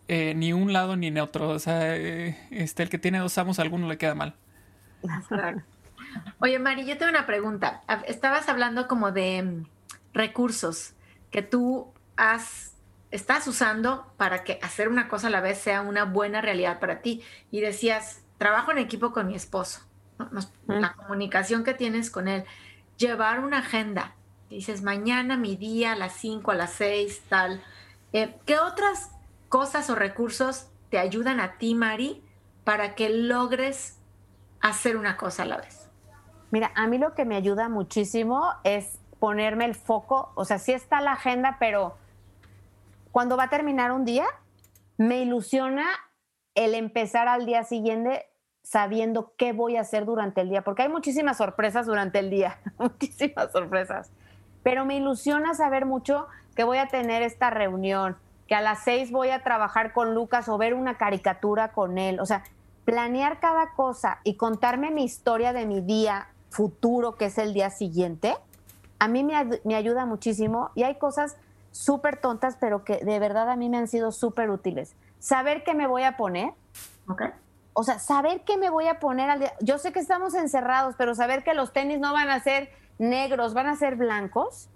eh, 0.07 0.33
ni 0.35 0.53
un 0.53 0.71
lado 0.71 0.95
ni 0.95 1.07
en 1.07 1.17
otro. 1.19 1.49
O 1.49 1.59
sea, 1.59 1.95
eh, 1.95 2.37
este, 2.51 2.83
el 2.83 2.89
que 2.89 2.97
tiene 2.97 3.19
dos 3.19 3.37
amos 3.37 3.59
a 3.59 3.61
alguno 3.61 3.87
le 3.87 3.97
queda 3.97 4.15
mal. 4.15 4.35
Oye, 6.39 6.59
Mari, 6.59 6.85
yo 6.85 6.97
tengo 6.97 7.11
una 7.11 7.25
pregunta. 7.25 7.81
Estabas 8.07 8.47
hablando 8.47 8.87
como 8.87 9.11
de 9.11 9.43
mm, 9.43 9.65
recursos 10.13 10.93
que 11.31 11.41
tú 11.41 11.91
has, 12.15 12.73
estás 13.11 13.47
usando 13.47 14.11
para 14.17 14.43
que 14.43 14.59
hacer 14.61 14.89
una 14.89 15.07
cosa 15.07 15.27
a 15.27 15.29
la 15.31 15.41
vez 15.41 15.57
sea 15.57 15.81
una 15.81 16.05
buena 16.05 16.41
realidad 16.41 16.79
para 16.79 17.01
ti. 17.01 17.23
Y 17.51 17.61
decías, 17.61 18.21
trabajo 18.37 18.71
en 18.71 18.77
equipo 18.77 19.11
con 19.11 19.27
mi 19.27 19.35
esposo 19.35 19.87
la 20.67 20.93
comunicación 20.93 21.63
que 21.63 21.73
tienes 21.73 22.09
con 22.09 22.27
él, 22.27 22.43
llevar 22.97 23.39
una 23.39 23.59
agenda. 23.59 24.15
Dices, 24.49 24.81
mañana 24.81 25.37
mi 25.37 25.55
día 25.55 25.93
a 25.93 25.95
las 25.95 26.13
5, 26.13 26.51
a 26.51 26.55
las 26.55 26.71
6, 26.73 27.23
tal. 27.29 27.61
Eh, 28.13 28.35
¿Qué 28.45 28.59
otras 28.59 29.11
cosas 29.49 29.89
o 29.89 29.95
recursos 29.95 30.67
te 30.89 30.99
ayudan 30.99 31.39
a 31.39 31.57
ti, 31.57 31.75
Mari, 31.75 32.23
para 32.63 32.95
que 32.95 33.09
logres 33.09 33.99
hacer 34.61 34.97
una 34.97 35.17
cosa 35.17 35.43
a 35.43 35.45
la 35.45 35.57
vez? 35.57 35.89
Mira, 36.49 36.71
a 36.75 36.87
mí 36.87 36.97
lo 36.97 37.13
que 37.13 37.25
me 37.25 37.35
ayuda 37.35 37.67
muchísimo 37.67 38.53
es 38.63 38.99
ponerme 39.19 39.65
el 39.65 39.75
foco, 39.75 40.31
o 40.35 40.45
sea, 40.45 40.59
sí 40.59 40.71
está 40.71 41.01
la 41.01 41.13
agenda, 41.13 41.57
pero 41.59 41.97
cuando 43.17 43.35
va 43.35 43.45
a 43.45 43.49
terminar 43.49 43.91
un 43.91 44.05
día, 44.05 44.27
me 44.97 45.23
ilusiona 45.23 45.87
el 46.53 46.75
empezar 46.75 47.27
al 47.27 47.47
día 47.47 47.63
siguiente 47.63 48.27
sabiendo 48.61 49.33
qué 49.39 49.53
voy 49.53 49.75
a 49.75 49.81
hacer 49.81 50.05
durante 50.05 50.41
el 50.41 50.49
día, 50.49 50.63
porque 50.63 50.83
hay 50.83 50.89
muchísimas 50.89 51.37
sorpresas 51.37 51.87
durante 51.87 52.19
el 52.19 52.29
día, 52.29 52.59
muchísimas 52.77 53.51
sorpresas. 53.51 54.11
Pero 54.61 54.85
me 54.85 54.97
ilusiona 54.97 55.55
saber 55.55 55.87
mucho 55.87 56.27
que 56.55 56.63
voy 56.63 56.77
a 56.77 56.89
tener 56.89 57.23
esta 57.23 57.49
reunión, 57.49 58.17
que 58.47 58.53
a 58.53 58.61
las 58.61 58.83
seis 58.83 59.09
voy 59.09 59.31
a 59.31 59.41
trabajar 59.41 59.93
con 59.93 60.13
Lucas 60.13 60.47
o 60.47 60.59
ver 60.59 60.75
una 60.75 60.99
caricatura 60.99 61.69
con 61.71 61.97
él. 61.97 62.19
O 62.19 62.27
sea, 62.27 62.43
planear 62.85 63.39
cada 63.39 63.71
cosa 63.71 64.19
y 64.25 64.35
contarme 64.35 64.91
mi 64.91 65.03
historia 65.03 65.53
de 65.53 65.65
mi 65.65 65.81
día 65.81 66.27
futuro, 66.51 67.15
que 67.15 67.25
es 67.25 67.39
el 67.39 67.55
día 67.55 67.71
siguiente, 67.71 68.35
a 68.99 69.07
mí 69.07 69.23
me, 69.23 69.33
me 69.63 69.73
ayuda 69.73 70.05
muchísimo 70.05 70.69
y 70.75 70.83
hay 70.83 70.99
cosas 70.99 71.35
súper 71.77 72.17
tontas, 72.17 72.57
pero 72.59 72.83
que 72.83 72.97
de 72.97 73.19
verdad 73.19 73.49
a 73.49 73.55
mí 73.55 73.69
me 73.69 73.77
han 73.77 73.87
sido 73.87 74.11
súper 74.11 74.49
útiles. 74.49 74.95
Saber 75.19 75.63
qué 75.63 75.73
me 75.73 75.87
voy 75.87 76.03
a 76.03 76.17
poner. 76.17 76.53
Okay 77.07 77.29
o 77.79 77.83
sea, 77.83 77.99
saber 77.99 78.41
qué 78.41 78.57
me 78.57 78.71
voy 78.71 78.87
a 78.87 78.99
poner 78.99 79.29
al 79.29 79.39
día. 79.39 79.53
Yo 79.61 79.77
sé 79.77 79.91
que 79.91 79.99
estamos 79.99 80.33
encerrados, 80.33 80.95
pero 80.97 81.13
saber 81.13 81.43
que 81.43 81.53
los 81.53 81.73
tenis 81.73 81.99
no 81.99 82.11
van 82.11 82.27
a 82.31 82.39
ser 82.39 82.71
negros, 82.97 83.53
van 83.53 83.67
a 83.67 83.75
ser 83.75 83.95
blancos. 83.97 84.67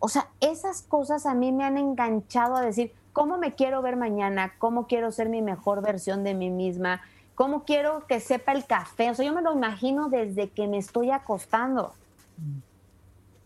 O 0.00 0.08
sea, 0.08 0.28
esas 0.40 0.82
cosas 0.82 1.24
a 1.24 1.34
mí 1.34 1.52
me 1.52 1.62
han 1.62 1.78
enganchado 1.78 2.56
a 2.56 2.62
decir, 2.62 2.92
¿cómo 3.12 3.38
me 3.38 3.54
quiero 3.54 3.80
ver 3.80 3.94
mañana? 3.94 4.54
¿Cómo 4.58 4.88
quiero 4.88 5.12
ser 5.12 5.28
mi 5.28 5.40
mejor 5.40 5.82
versión 5.82 6.24
de 6.24 6.34
mí 6.34 6.50
misma? 6.50 7.00
¿Cómo 7.36 7.62
quiero 7.62 8.08
que 8.08 8.18
sepa 8.18 8.50
el 8.50 8.66
café? 8.66 9.08
O 9.10 9.14
sea, 9.14 9.24
yo 9.24 9.32
me 9.32 9.40
lo 9.40 9.52
imagino 9.52 10.08
desde 10.08 10.50
que 10.50 10.66
me 10.66 10.78
estoy 10.78 11.12
acostando. 11.12 11.94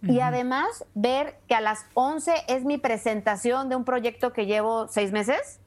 Y 0.02 0.20
además, 0.20 0.84
ver 0.94 1.38
que 1.46 1.54
a 1.54 1.60
las 1.60 1.84
11 1.94 2.32
es 2.48 2.64
mi 2.64 2.78
presentación 2.78 3.68
de 3.68 3.76
un 3.76 3.84
proyecto 3.84 4.32
que 4.32 4.46
llevo 4.46 4.88
seis 4.88 5.12
meses, 5.12 5.60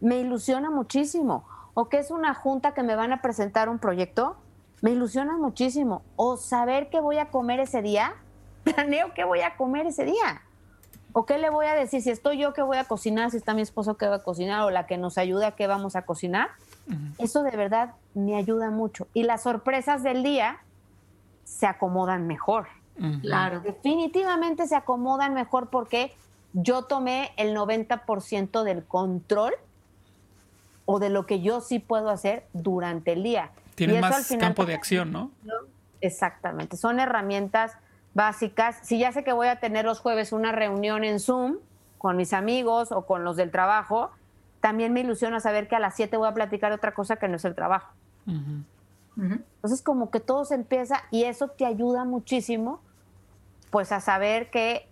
me 0.00 0.18
ilusiona 0.18 0.70
muchísimo 0.70 1.44
o 1.78 1.90
que 1.90 1.98
es 1.98 2.10
una 2.10 2.32
junta 2.32 2.72
que 2.72 2.82
me 2.82 2.96
van 2.96 3.12
a 3.12 3.20
presentar 3.20 3.68
un 3.68 3.78
proyecto, 3.78 4.36
me 4.80 4.92
ilusiona 4.92 5.36
muchísimo. 5.36 6.00
O 6.16 6.38
saber 6.38 6.88
qué 6.88 7.00
voy 7.00 7.18
a 7.18 7.28
comer 7.28 7.60
ese 7.60 7.82
día, 7.82 8.14
planeo 8.64 9.12
qué 9.12 9.24
voy 9.24 9.42
a 9.42 9.56
comer 9.58 9.86
ese 9.86 10.06
día. 10.06 10.40
O 11.12 11.26
qué 11.26 11.36
le 11.36 11.50
voy 11.50 11.66
a 11.66 11.74
decir, 11.74 12.00
si 12.00 12.08
estoy 12.08 12.38
yo, 12.38 12.54
qué 12.54 12.62
voy 12.62 12.78
a 12.78 12.84
cocinar, 12.84 13.30
si 13.30 13.36
está 13.36 13.52
mi 13.52 13.60
esposo, 13.60 13.98
qué 13.98 14.06
va 14.08 14.16
a 14.16 14.22
cocinar, 14.22 14.62
o 14.62 14.70
la 14.70 14.86
que 14.86 14.96
nos 14.96 15.18
ayuda, 15.18 15.50
qué 15.52 15.66
vamos 15.66 15.96
a 15.96 16.02
cocinar. 16.02 16.48
Eso 17.18 17.42
de 17.42 17.54
verdad 17.54 17.92
me 18.14 18.36
ayuda 18.36 18.70
mucho. 18.70 19.06
Y 19.12 19.24
las 19.24 19.42
sorpresas 19.42 20.02
del 20.02 20.22
día 20.22 20.60
se 21.44 21.66
acomodan 21.66 22.26
mejor. 22.26 22.68
Claro. 23.20 23.60
Definitivamente 23.60 24.66
se 24.66 24.74
acomodan 24.74 25.34
mejor 25.34 25.68
porque 25.68 26.14
yo 26.52 26.82
tomé 26.82 27.32
el 27.36 27.54
90% 27.54 28.62
del 28.62 28.84
control 28.84 29.52
o 30.86 30.98
de 30.98 31.10
lo 31.10 31.26
que 31.26 31.40
yo 31.40 31.60
sí 31.60 31.78
puedo 31.78 32.08
hacer 32.08 32.46
durante 32.54 33.12
el 33.12 33.22
día. 33.22 33.50
Tiene 33.74 34.00
más 34.00 34.34
campo 34.38 34.64
de 34.64 34.74
acción, 34.74 35.12
¿no? 35.12 35.30
Exactamente, 36.00 36.76
son 36.76 37.00
herramientas 37.00 37.72
básicas. 38.14 38.78
Si 38.82 38.98
ya 38.98 39.12
sé 39.12 39.24
que 39.24 39.32
voy 39.32 39.48
a 39.48 39.60
tener 39.60 39.84
los 39.84 40.00
jueves 40.00 40.32
una 40.32 40.52
reunión 40.52 41.04
en 41.04 41.20
Zoom 41.20 41.56
con 41.98 42.16
mis 42.16 42.32
amigos 42.32 42.92
o 42.92 43.04
con 43.04 43.24
los 43.24 43.36
del 43.36 43.50
trabajo, 43.50 44.10
también 44.60 44.92
me 44.92 45.00
ilusiona 45.00 45.40
saber 45.40 45.68
que 45.68 45.76
a 45.76 45.80
las 45.80 45.94
7 45.96 46.16
voy 46.16 46.28
a 46.28 46.32
platicar 46.34 46.72
otra 46.72 46.94
cosa 46.94 47.16
que 47.16 47.28
no 47.28 47.36
es 47.36 47.44
el 47.44 47.54
trabajo. 47.54 47.92
Entonces 49.16 49.82
como 49.82 50.10
que 50.10 50.20
todo 50.20 50.44
se 50.44 50.54
empieza 50.54 51.02
y 51.10 51.24
eso 51.24 51.48
te 51.48 51.66
ayuda 51.66 52.04
muchísimo 52.04 52.80
pues 53.70 53.92
a 53.92 54.00
saber 54.00 54.50
que 54.50 54.88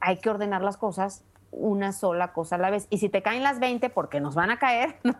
hay 0.00 0.18
que 0.18 0.30
ordenar 0.30 0.62
las 0.62 0.76
cosas 0.76 1.22
una 1.50 1.92
sola 1.92 2.32
cosa 2.32 2.56
a 2.56 2.58
la 2.58 2.70
vez. 2.70 2.86
Y 2.90 2.98
si 2.98 3.08
te 3.08 3.22
caen 3.22 3.42
las 3.42 3.58
20, 3.58 3.88
porque 3.90 4.20
nos 4.20 4.34
van 4.34 4.50
a 4.50 4.58
caer, 4.58 4.96
¿no? 5.02 5.18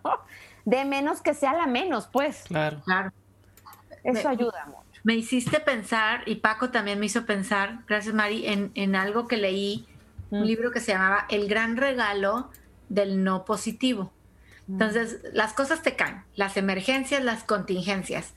De 0.64 0.84
menos 0.84 1.22
que 1.22 1.34
sea 1.34 1.54
la 1.54 1.66
menos, 1.66 2.06
pues. 2.06 2.44
Claro. 2.44 2.82
Claro. 2.84 3.12
Eso 4.04 4.28
ayuda 4.28 4.66
mucho. 4.66 5.00
Me 5.02 5.14
hiciste 5.14 5.60
pensar, 5.60 6.22
y 6.26 6.36
Paco 6.36 6.70
también 6.70 6.98
me 6.98 7.06
hizo 7.06 7.24
pensar, 7.26 7.80
gracias 7.86 8.14
Mari, 8.14 8.46
en, 8.46 8.72
en 8.74 8.96
algo 8.96 9.28
que 9.28 9.36
leí, 9.36 9.86
un 10.30 10.40
mm. 10.40 10.44
libro 10.44 10.70
que 10.72 10.80
se 10.80 10.92
llamaba 10.92 11.26
El 11.28 11.48
gran 11.48 11.76
regalo 11.76 12.50
del 12.88 13.22
no 13.22 13.44
positivo. 13.44 14.12
Entonces, 14.68 15.20
las 15.32 15.52
cosas 15.52 15.82
te 15.82 15.94
caen, 15.94 16.24
las 16.34 16.56
emergencias, 16.56 17.22
las 17.22 17.44
contingencias, 17.44 18.34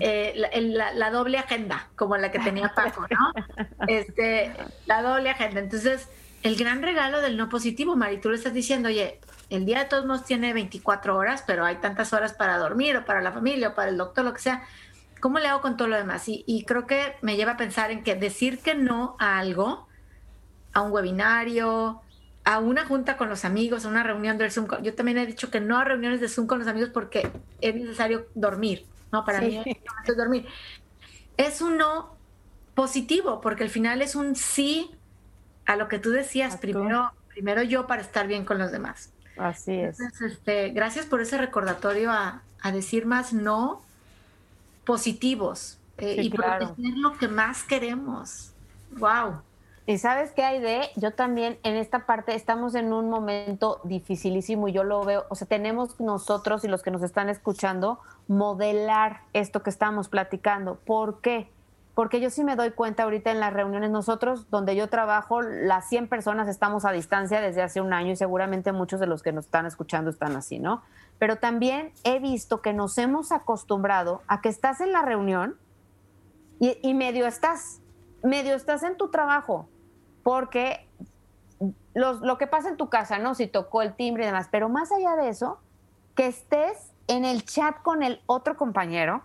eh, 0.00 0.32
la, 0.34 0.92
la, 0.94 1.10
doble 1.10 1.36
agenda, 1.38 1.88
como 1.96 2.16
la 2.16 2.30
que 2.30 2.38
tenía 2.38 2.72
Paco, 2.74 3.06
¿no? 3.10 3.66
Este, 3.88 4.52
la 4.86 5.02
doble 5.02 5.28
agenda. 5.28 5.60
Entonces, 5.60 6.08
el 6.42 6.56
gran 6.56 6.82
regalo 6.82 7.20
del 7.20 7.36
no 7.36 7.48
positivo, 7.50 7.94
Mari, 7.94 8.18
tú 8.18 8.30
le 8.30 8.36
estás 8.36 8.54
diciendo, 8.54 8.88
oye, 8.88 9.20
el 9.50 9.64
día 9.64 9.80
de 9.80 9.84
todos 9.84 10.06
modos 10.06 10.24
tiene 10.24 10.52
24 10.52 11.16
horas, 11.16 11.44
pero 11.46 11.64
hay 11.64 11.76
tantas 11.76 12.12
horas 12.12 12.32
para 12.32 12.58
dormir 12.58 12.96
o 12.96 13.04
para 13.04 13.20
la 13.20 13.32
familia 13.32 13.68
o 13.68 13.74
para 13.74 13.90
el 13.90 13.96
doctor, 13.96 14.24
lo 14.24 14.32
que 14.32 14.40
sea. 14.40 14.62
¿Cómo 15.20 15.38
le 15.38 15.48
hago 15.48 15.60
con 15.60 15.76
todo 15.76 15.88
lo 15.88 15.96
demás? 15.96 16.24
Y, 16.26 16.64
creo 16.66 16.86
que 16.86 17.16
me 17.22 17.36
lleva 17.36 17.52
a 17.52 17.56
pensar 17.56 17.90
en 17.90 18.02
que 18.02 18.14
decir 18.14 18.60
que 18.60 18.74
no 18.74 19.16
a 19.18 19.38
algo, 19.38 19.88
a 20.72 20.82
un 20.82 20.92
webinario, 20.92 22.02
a 22.46 22.60
una 22.60 22.86
junta 22.86 23.16
con 23.16 23.28
los 23.28 23.44
amigos, 23.44 23.84
a 23.84 23.88
una 23.88 24.04
reunión 24.04 24.38
del 24.38 24.52
Zoom. 24.52 24.68
Yo 24.80 24.94
también 24.94 25.18
he 25.18 25.26
dicho 25.26 25.50
que 25.50 25.60
no 25.60 25.78
a 25.78 25.84
reuniones 25.84 26.20
de 26.20 26.28
Zoom 26.28 26.46
con 26.46 26.60
los 26.60 26.68
amigos 26.68 26.90
porque 26.90 27.28
es 27.60 27.74
necesario 27.74 28.28
dormir, 28.36 28.86
¿no? 29.12 29.24
Para 29.24 29.40
mí 29.40 29.60
es 29.66 30.16
dormir. 30.16 30.46
Es 31.36 31.60
un 31.60 31.76
no 31.76 32.16
positivo, 32.76 33.40
porque 33.40 33.64
al 33.64 33.68
final 33.68 34.00
es 34.00 34.14
un 34.14 34.36
sí 34.36 34.92
a 35.66 35.74
lo 35.74 35.88
que 35.88 35.98
tú 35.98 36.10
decías, 36.10 36.56
primero, 36.58 37.10
primero 37.30 37.64
yo 37.64 37.88
para 37.88 38.00
estar 38.00 38.28
bien 38.28 38.44
con 38.44 38.58
los 38.58 38.70
demás. 38.70 39.12
Así 39.36 39.72
es. 39.72 39.98
este, 40.20 40.70
gracias 40.70 41.04
por 41.04 41.20
ese 41.20 41.38
recordatorio 41.38 42.12
a, 42.12 42.42
decir 42.72 43.06
más 43.06 43.32
no 43.32 43.80
positivos 44.84 45.78
eh, 45.98 46.16
y 46.20 46.30
proteger 46.30 46.96
lo 46.96 47.16
que 47.16 47.28
más 47.28 47.62
queremos. 47.62 48.50
Wow. 48.98 49.40
Y 49.88 49.98
sabes 49.98 50.32
qué 50.32 50.42
hay 50.42 50.58
de, 50.58 50.90
yo 50.96 51.12
también 51.12 51.60
en 51.62 51.76
esta 51.76 52.06
parte 52.06 52.34
estamos 52.34 52.74
en 52.74 52.92
un 52.92 53.08
momento 53.08 53.80
dificilísimo 53.84 54.66
y 54.66 54.72
yo 54.72 54.82
lo 54.82 55.04
veo, 55.04 55.26
o 55.28 55.36
sea, 55.36 55.46
tenemos 55.46 56.00
nosotros 56.00 56.64
y 56.64 56.68
los 56.68 56.82
que 56.82 56.90
nos 56.90 57.04
están 57.04 57.28
escuchando 57.28 58.00
modelar 58.26 59.20
esto 59.32 59.62
que 59.62 59.70
estamos 59.70 60.08
platicando. 60.08 60.74
¿Por 60.84 61.20
qué? 61.20 61.52
Porque 61.94 62.20
yo 62.20 62.30
sí 62.30 62.42
me 62.42 62.56
doy 62.56 62.72
cuenta 62.72 63.04
ahorita 63.04 63.30
en 63.30 63.38
las 63.38 63.52
reuniones, 63.52 63.90
nosotros 63.90 64.50
donde 64.50 64.74
yo 64.74 64.88
trabajo, 64.88 65.40
las 65.40 65.88
100 65.88 66.08
personas 66.08 66.48
estamos 66.48 66.84
a 66.84 66.90
distancia 66.90 67.40
desde 67.40 67.62
hace 67.62 67.80
un 67.80 67.92
año 67.92 68.10
y 68.10 68.16
seguramente 68.16 68.72
muchos 68.72 68.98
de 68.98 69.06
los 69.06 69.22
que 69.22 69.30
nos 69.30 69.44
están 69.44 69.66
escuchando 69.66 70.10
están 70.10 70.34
así, 70.34 70.58
¿no? 70.58 70.82
Pero 71.20 71.36
también 71.36 71.92
he 72.02 72.18
visto 72.18 72.60
que 72.60 72.72
nos 72.72 72.98
hemos 72.98 73.30
acostumbrado 73.30 74.22
a 74.26 74.40
que 74.40 74.48
estás 74.48 74.80
en 74.80 74.90
la 74.90 75.02
reunión 75.02 75.56
y, 76.58 76.76
y 76.82 76.92
medio 76.92 77.28
estás, 77.28 77.80
medio 78.24 78.56
estás 78.56 78.82
en 78.82 78.96
tu 78.96 79.10
trabajo 79.12 79.68
porque 80.26 80.84
lo 81.94 82.36
que 82.36 82.48
pasa 82.48 82.68
en 82.68 82.76
tu 82.76 82.88
casa, 82.88 83.20
¿no? 83.20 83.36
Si 83.36 83.46
tocó 83.46 83.80
el 83.80 83.94
timbre 83.94 84.24
y 84.24 84.26
demás, 84.26 84.48
pero 84.50 84.68
más 84.68 84.90
allá 84.90 85.14
de 85.14 85.28
eso, 85.28 85.60
que 86.16 86.26
estés 86.26 86.90
en 87.06 87.24
el 87.24 87.44
chat 87.44 87.80
con 87.82 88.02
el 88.02 88.20
otro 88.26 88.56
compañero, 88.56 89.22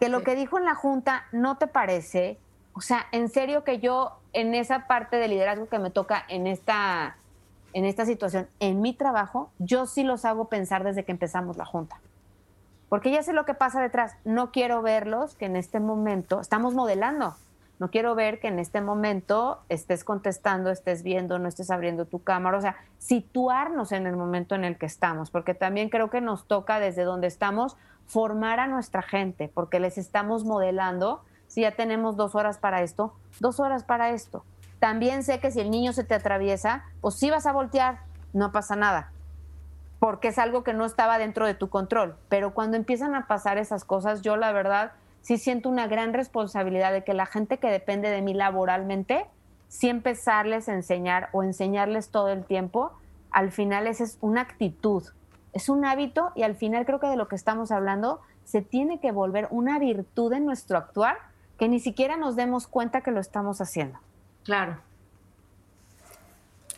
que 0.00 0.08
lo 0.08 0.22
que 0.22 0.36
dijo 0.36 0.56
en 0.56 0.64
la 0.64 0.74
junta 0.74 1.24
no 1.32 1.58
te 1.58 1.66
parece, 1.66 2.38
o 2.72 2.80
sea, 2.80 3.08
en 3.12 3.28
serio 3.28 3.62
que 3.62 3.78
yo 3.78 4.20
en 4.32 4.54
esa 4.54 4.86
parte 4.86 5.18
de 5.18 5.28
liderazgo 5.28 5.68
que 5.68 5.78
me 5.78 5.90
toca 5.90 6.24
en 6.28 6.46
esta, 6.46 7.18
en 7.74 7.84
esta 7.84 8.06
situación, 8.06 8.48
en 8.58 8.80
mi 8.80 8.94
trabajo, 8.94 9.50
yo 9.58 9.84
sí 9.84 10.02
los 10.02 10.24
hago 10.24 10.46
pensar 10.46 10.82
desde 10.82 11.04
que 11.04 11.12
empezamos 11.12 11.58
la 11.58 11.66
junta. 11.66 12.00
Porque 12.88 13.10
ya 13.10 13.22
sé 13.22 13.34
lo 13.34 13.44
que 13.44 13.52
pasa 13.52 13.82
detrás. 13.82 14.16
No 14.24 14.50
quiero 14.50 14.80
verlos 14.80 15.34
que 15.34 15.44
en 15.44 15.56
este 15.56 15.78
momento 15.78 16.40
estamos 16.40 16.72
modelando. 16.72 17.36
No 17.82 17.90
quiero 17.90 18.14
ver 18.14 18.38
que 18.38 18.46
en 18.46 18.60
este 18.60 18.80
momento 18.80 19.58
estés 19.68 20.04
contestando, 20.04 20.70
estés 20.70 21.02
viendo, 21.02 21.40
no 21.40 21.48
estés 21.48 21.68
abriendo 21.68 22.04
tu 22.04 22.22
cámara. 22.22 22.56
O 22.56 22.60
sea, 22.60 22.76
situarnos 22.98 23.90
en 23.90 24.06
el 24.06 24.16
momento 24.16 24.54
en 24.54 24.62
el 24.62 24.78
que 24.78 24.86
estamos, 24.86 25.32
porque 25.32 25.52
también 25.52 25.88
creo 25.88 26.08
que 26.08 26.20
nos 26.20 26.46
toca 26.46 26.78
desde 26.78 27.02
donde 27.02 27.26
estamos 27.26 27.76
formar 28.06 28.60
a 28.60 28.68
nuestra 28.68 29.02
gente, 29.02 29.50
porque 29.52 29.80
les 29.80 29.98
estamos 29.98 30.44
modelando. 30.44 31.24
Si 31.48 31.62
ya 31.62 31.72
tenemos 31.72 32.16
dos 32.16 32.36
horas 32.36 32.56
para 32.56 32.82
esto, 32.82 33.14
dos 33.40 33.58
horas 33.58 33.82
para 33.82 34.10
esto. 34.10 34.44
También 34.78 35.24
sé 35.24 35.40
que 35.40 35.50
si 35.50 35.58
el 35.58 35.72
niño 35.72 35.92
se 35.92 36.04
te 36.04 36.14
atraviesa, 36.14 36.84
pues 37.00 37.16
sí 37.16 37.30
vas 37.30 37.46
a 37.46 37.52
voltear, 37.52 37.98
no 38.32 38.52
pasa 38.52 38.76
nada, 38.76 39.10
porque 39.98 40.28
es 40.28 40.38
algo 40.38 40.62
que 40.62 40.72
no 40.72 40.84
estaba 40.84 41.18
dentro 41.18 41.46
de 41.46 41.54
tu 41.54 41.68
control. 41.68 42.14
Pero 42.28 42.54
cuando 42.54 42.76
empiezan 42.76 43.16
a 43.16 43.26
pasar 43.26 43.58
esas 43.58 43.84
cosas, 43.84 44.22
yo 44.22 44.36
la 44.36 44.52
verdad 44.52 44.92
sí 45.22 45.38
siento 45.38 45.68
una 45.68 45.86
gran 45.86 46.12
responsabilidad 46.12 46.92
de 46.92 47.04
que 47.04 47.14
la 47.14 47.26
gente 47.26 47.58
que 47.58 47.68
depende 47.68 48.10
de 48.10 48.22
mí 48.22 48.34
laboralmente, 48.34 49.26
sí 49.68 49.88
empezarles 49.88 50.68
a 50.68 50.74
enseñar 50.74 51.30
o 51.32 51.42
enseñarles 51.42 52.10
todo 52.10 52.28
el 52.28 52.44
tiempo, 52.44 52.92
al 53.30 53.50
final 53.52 53.86
esa 53.86 54.04
es 54.04 54.18
una 54.20 54.42
actitud, 54.42 55.04
es 55.52 55.68
un 55.68 55.84
hábito 55.84 56.32
y 56.34 56.42
al 56.42 56.56
final 56.56 56.84
creo 56.84 57.00
que 57.00 57.06
de 57.06 57.16
lo 57.16 57.28
que 57.28 57.36
estamos 57.36 57.70
hablando 57.70 58.20
se 58.44 58.60
tiene 58.60 59.00
que 59.00 59.12
volver 59.12 59.48
una 59.50 59.78
virtud 59.78 60.32
en 60.32 60.44
nuestro 60.44 60.76
actuar 60.76 61.16
que 61.58 61.68
ni 61.68 61.80
siquiera 61.80 62.16
nos 62.16 62.36
demos 62.36 62.66
cuenta 62.66 63.02
que 63.02 63.12
lo 63.12 63.20
estamos 63.20 63.60
haciendo. 63.60 63.98
Claro. 64.42 64.78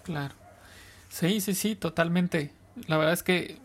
Claro. 0.03 0.35
Sí, 1.09 1.41
sí, 1.41 1.55
sí, 1.55 1.75
totalmente. 1.75 2.53
La 2.87 2.99
verdad 2.99 3.15
es 3.15 3.23
que 3.23 3.59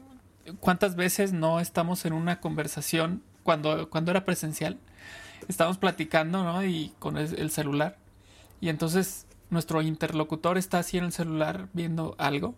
cuántas 0.59 0.95
veces 0.95 1.33
no 1.33 1.59
estamos 1.59 2.05
en 2.05 2.13
una 2.13 2.39
conversación 2.39 3.21
cuando, 3.49 3.89
cuando 3.89 4.11
era 4.11 4.25
presencial, 4.25 4.77
estábamos 5.47 5.79
platicando, 5.79 6.43
¿no? 6.43 6.63
Y 6.63 6.93
con 6.99 7.17
el, 7.17 7.49
celular. 7.49 7.97
Y 8.61 8.69
entonces 8.69 9.25
nuestro 9.49 9.81
interlocutor 9.81 10.59
está 10.59 10.77
así 10.77 10.99
en 10.99 11.05
el 11.05 11.11
celular 11.11 11.67
viendo 11.73 12.13
algo 12.19 12.53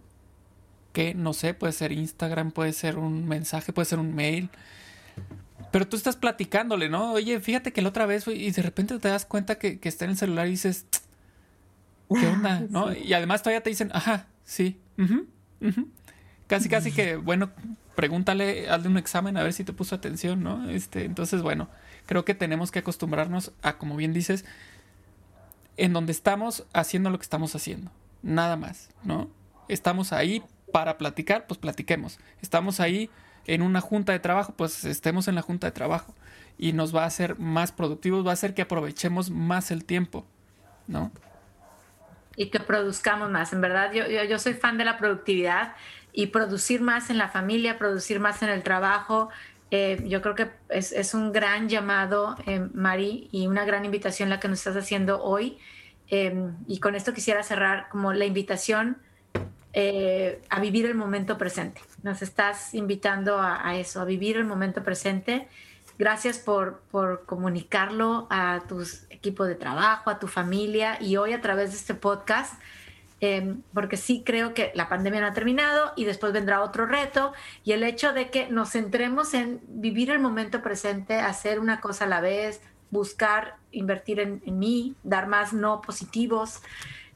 que 0.92 1.14
no 1.14 1.32
sé, 1.32 1.54
puede 1.54 1.72
ser 1.72 1.94
Instagram, 1.94 2.52
puede 2.52 2.74
ser 2.74 2.98
un 2.98 3.26
mensaje, 3.26 3.72
puede 3.72 3.86
ser 3.86 4.00
un 4.00 4.14
mail. 4.14 4.50
Pero 5.72 5.88
tú 5.88 5.96
estás 5.96 6.18
platicándole, 6.18 6.90
¿no? 6.90 7.14
Oye, 7.14 7.40
fíjate 7.40 7.72
que 7.72 7.82
la 7.82 7.88
otra 7.88 8.06
vez, 8.06 8.28
y 8.28 8.52
de 8.52 8.62
repente 8.62 9.00
te 9.00 9.08
das 9.08 9.26
cuenta 9.26 9.58
que, 9.58 9.80
está 9.84 10.04
en 10.04 10.12
el 10.12 10.18
celular 10.18 10.48
y 10.48 10.52
dices, 10.52 10.88
¿qué 12.10 12.28
onda? 12.36 12.66
¿No? 12.70 12.92
Y 12.92 13.14
además 13.14 13.44
todavía 13.44 13.64
te 13.64 13.70
dicen, 13.70 13.92
ajá, 13.94 14.28
sí, 14.44 14.78
casi, 16.48 16.68
casi 16.68 16.92
que, 16.92 17.16
bueno, 17.16 17.50
pregúntale, 18.02 18.68
hazle 18.68 18.90
un 18.90 18.98
examen 18.98 19.38
a 19.38 19.44
ver 19.44 19.54
si 19.54 19.64
te 19.64 19.74
puso 19.74 19.94
atención, 19.94 20.42
¿no? 20.42 20.68
Este, 20.72 21.06
entonces, 21.06 21.44
bueno, 21.44 21.68
creo 22.08 22.26
que 22.26 22.34
tenemos 22.34 22.72
que 22.72 22.80
acostumbrarnos 22.80 23.52
a, 23.62 23.78
como 23.78 23.96
bien 23.96 24.12
dices, 24.12 24.44
en 25.78 25.94
donde 25.94 26.12
estamos 26.12 26.66
haciendo 26.74 27.12
lo 27.12 27.20
que 27.20 27.22
estamos 27.22 27.54
haciendo, 27.54 27.92
nada 28.24 28.56
más, 28.56 28.90
¿no? 29.04 29.30
Estamos 29.68 30.14
ahí 30.14 30.42
para 30.74 30.98
platicar, 30.98 31.46
pues 31.46 31.60
platiquemos. 31.60 32.18
Estamos 32.42 32.80
ahí 32.80 33.12
en 33.46 33.62
una 33.62 33.82
junta 33.82 34.14
de 34.14 34.20
trabajo, 34.20 34.56
pues 34.58 34.84
estemos 34.84 35.28
en 35.28 35.36
la 35.36 35.44
junta 35.44 35.68
de 35.68 35.72
trabajo 35.72 36.16
y 36.58 36.74
nos 36.74 36.96
va 36.96 37.04
a 37.04 37.06
hacer 37.06 37.38
más 37.38 37.72
productivos, 37.72 38.26
va 38.26 38.32
a 38.32 38.34
hacer 38.34 38.56
que 38.56 38.64
aprovechemos 38.64 39.30
más 39.30 39.70
el 39.70 39.86
tiempo, 39.86 40.26
¿no? 40.88 41.12
Y 42.36 42.50
que 42.50 42.62
produzcamos 42.62 43.30
más. 43.30 43.54
En 43.54 43.62
verdad, 43.62 43.94
yo, 43.94 44.08
yo, 44.08 44.24
yo 44.24 44.40
soy 44.40 44.56
fan 44.56 44.80
de 44.80 44.86
la 44.86 44.98
productividad 44.98 45.76
y 46.14 46.28
producir 46.28 46.82
más 46.82 47.10
en 47.10 47.18
la 47.18 47.30
familia, 47.30 47.78
producir 47.78 48.20
más 48.20 48.42
en 48.42 48.50
el 48.50 48.64
trabajo. 48.64 49.30
Eh, 49.72 50.04
yo 50.06 50.22
creo 50.22 50.36
que 50.36 50.50
es, 50.70 51.14
un 51.14 51.32
gran 51.32 51.70
llamado, 51.70 52.36
eh, 52.46 52.68
Mari, 52.74 53.30
y 53.32 53.48
una 53.48 53.64
gran 53.64 53.86
invitación 53.86 54.30
la 54.30 54.40
que 54.40 54.48
nos 54.48 54.60
estás 54.60 54.76
haciendo 54.76 55.24
hoy. 55.24 55.58
Em, 56.10 56.56
y 56.68 56.80
con 56.80 56.96
esto 56.96 57.14
quisiera 57.14 57.42
cerrar 57.42 57.88
como 57.90 58.12
la 58.12 58.26
invitación 58.26 58.98
eh, 59.74 60.42
a 60.50 60.60
vivir 60.60 60.86
el 60.86 60.96
momento 60.96 61.38
presente. 61.38 61.82
Nos 62.04 62.22
estás 62.22 62.74
invitando 62.74 63.40
a, 63.40 63.78
eso, 63.78 64.02
a 64.02 64.06
vivir 64.06 64.36
el 64.36 64.44
momento 64.44 64.84
presente. 64.84 65.48
Gracias 65.98 66.40
por, 66.40 66.82
por 66.92 67.26
comunicarlo 67.26 68.28
a 68.30 68.64
tu 68.68 68.84
equipo 69.10 69.46
de 69.46 69.56
trabajo, 69.56 70.10
a 70.10 70.20
tu 70.20 70.28
familia 70.28 70.98
y 71.00 71.16
hoy 71.16 71.32
a 71.32 71.40
través 71.40 71.72
de 71.72 71.78
este 71.78 71.94
podcast 71.94 72.56
Em, 73.24 73.62
porque 73.72 73.98
sí 73.98 74.24
creo 74.26 74.56
que 74.56 74.72
la 74.74 74.90
pandemia 74.90 75.22
no 75.22 75.28
ha 75.28 75.34
terminado 75.34 75.94
y 75.96 76.06
después 76.06 76.34
vendrá 76.34 76.64
otro 76.64 76.88
reto 76.88 77.34
y 77.64 77.74
el 77.74 77.84
hecho 77.84 78.14
de 78.14 78.32
que 78.32 78.50
nos 78.50 78.72
centremos 78.72 79.36
en 79.36 79.62
vivir 79.68 80.10
el 80.10 80.18
momento 80.18 80.64
presente, 80.64 81.20
hacer 81.20 81.60
una 81.60 81.82
cosa 81.82 82.06
a 82.06 82.08
la 82.08 82.20
vez, 82.20 82.62
buscar 82.90 83.58
invertir 83.72 84.20
en, 84.20 84.42
mí, 84.58 84.96
dar 85.04 85.28
más 85.28 85.54
no 85.54 85.82
positivos, 85.82 86.64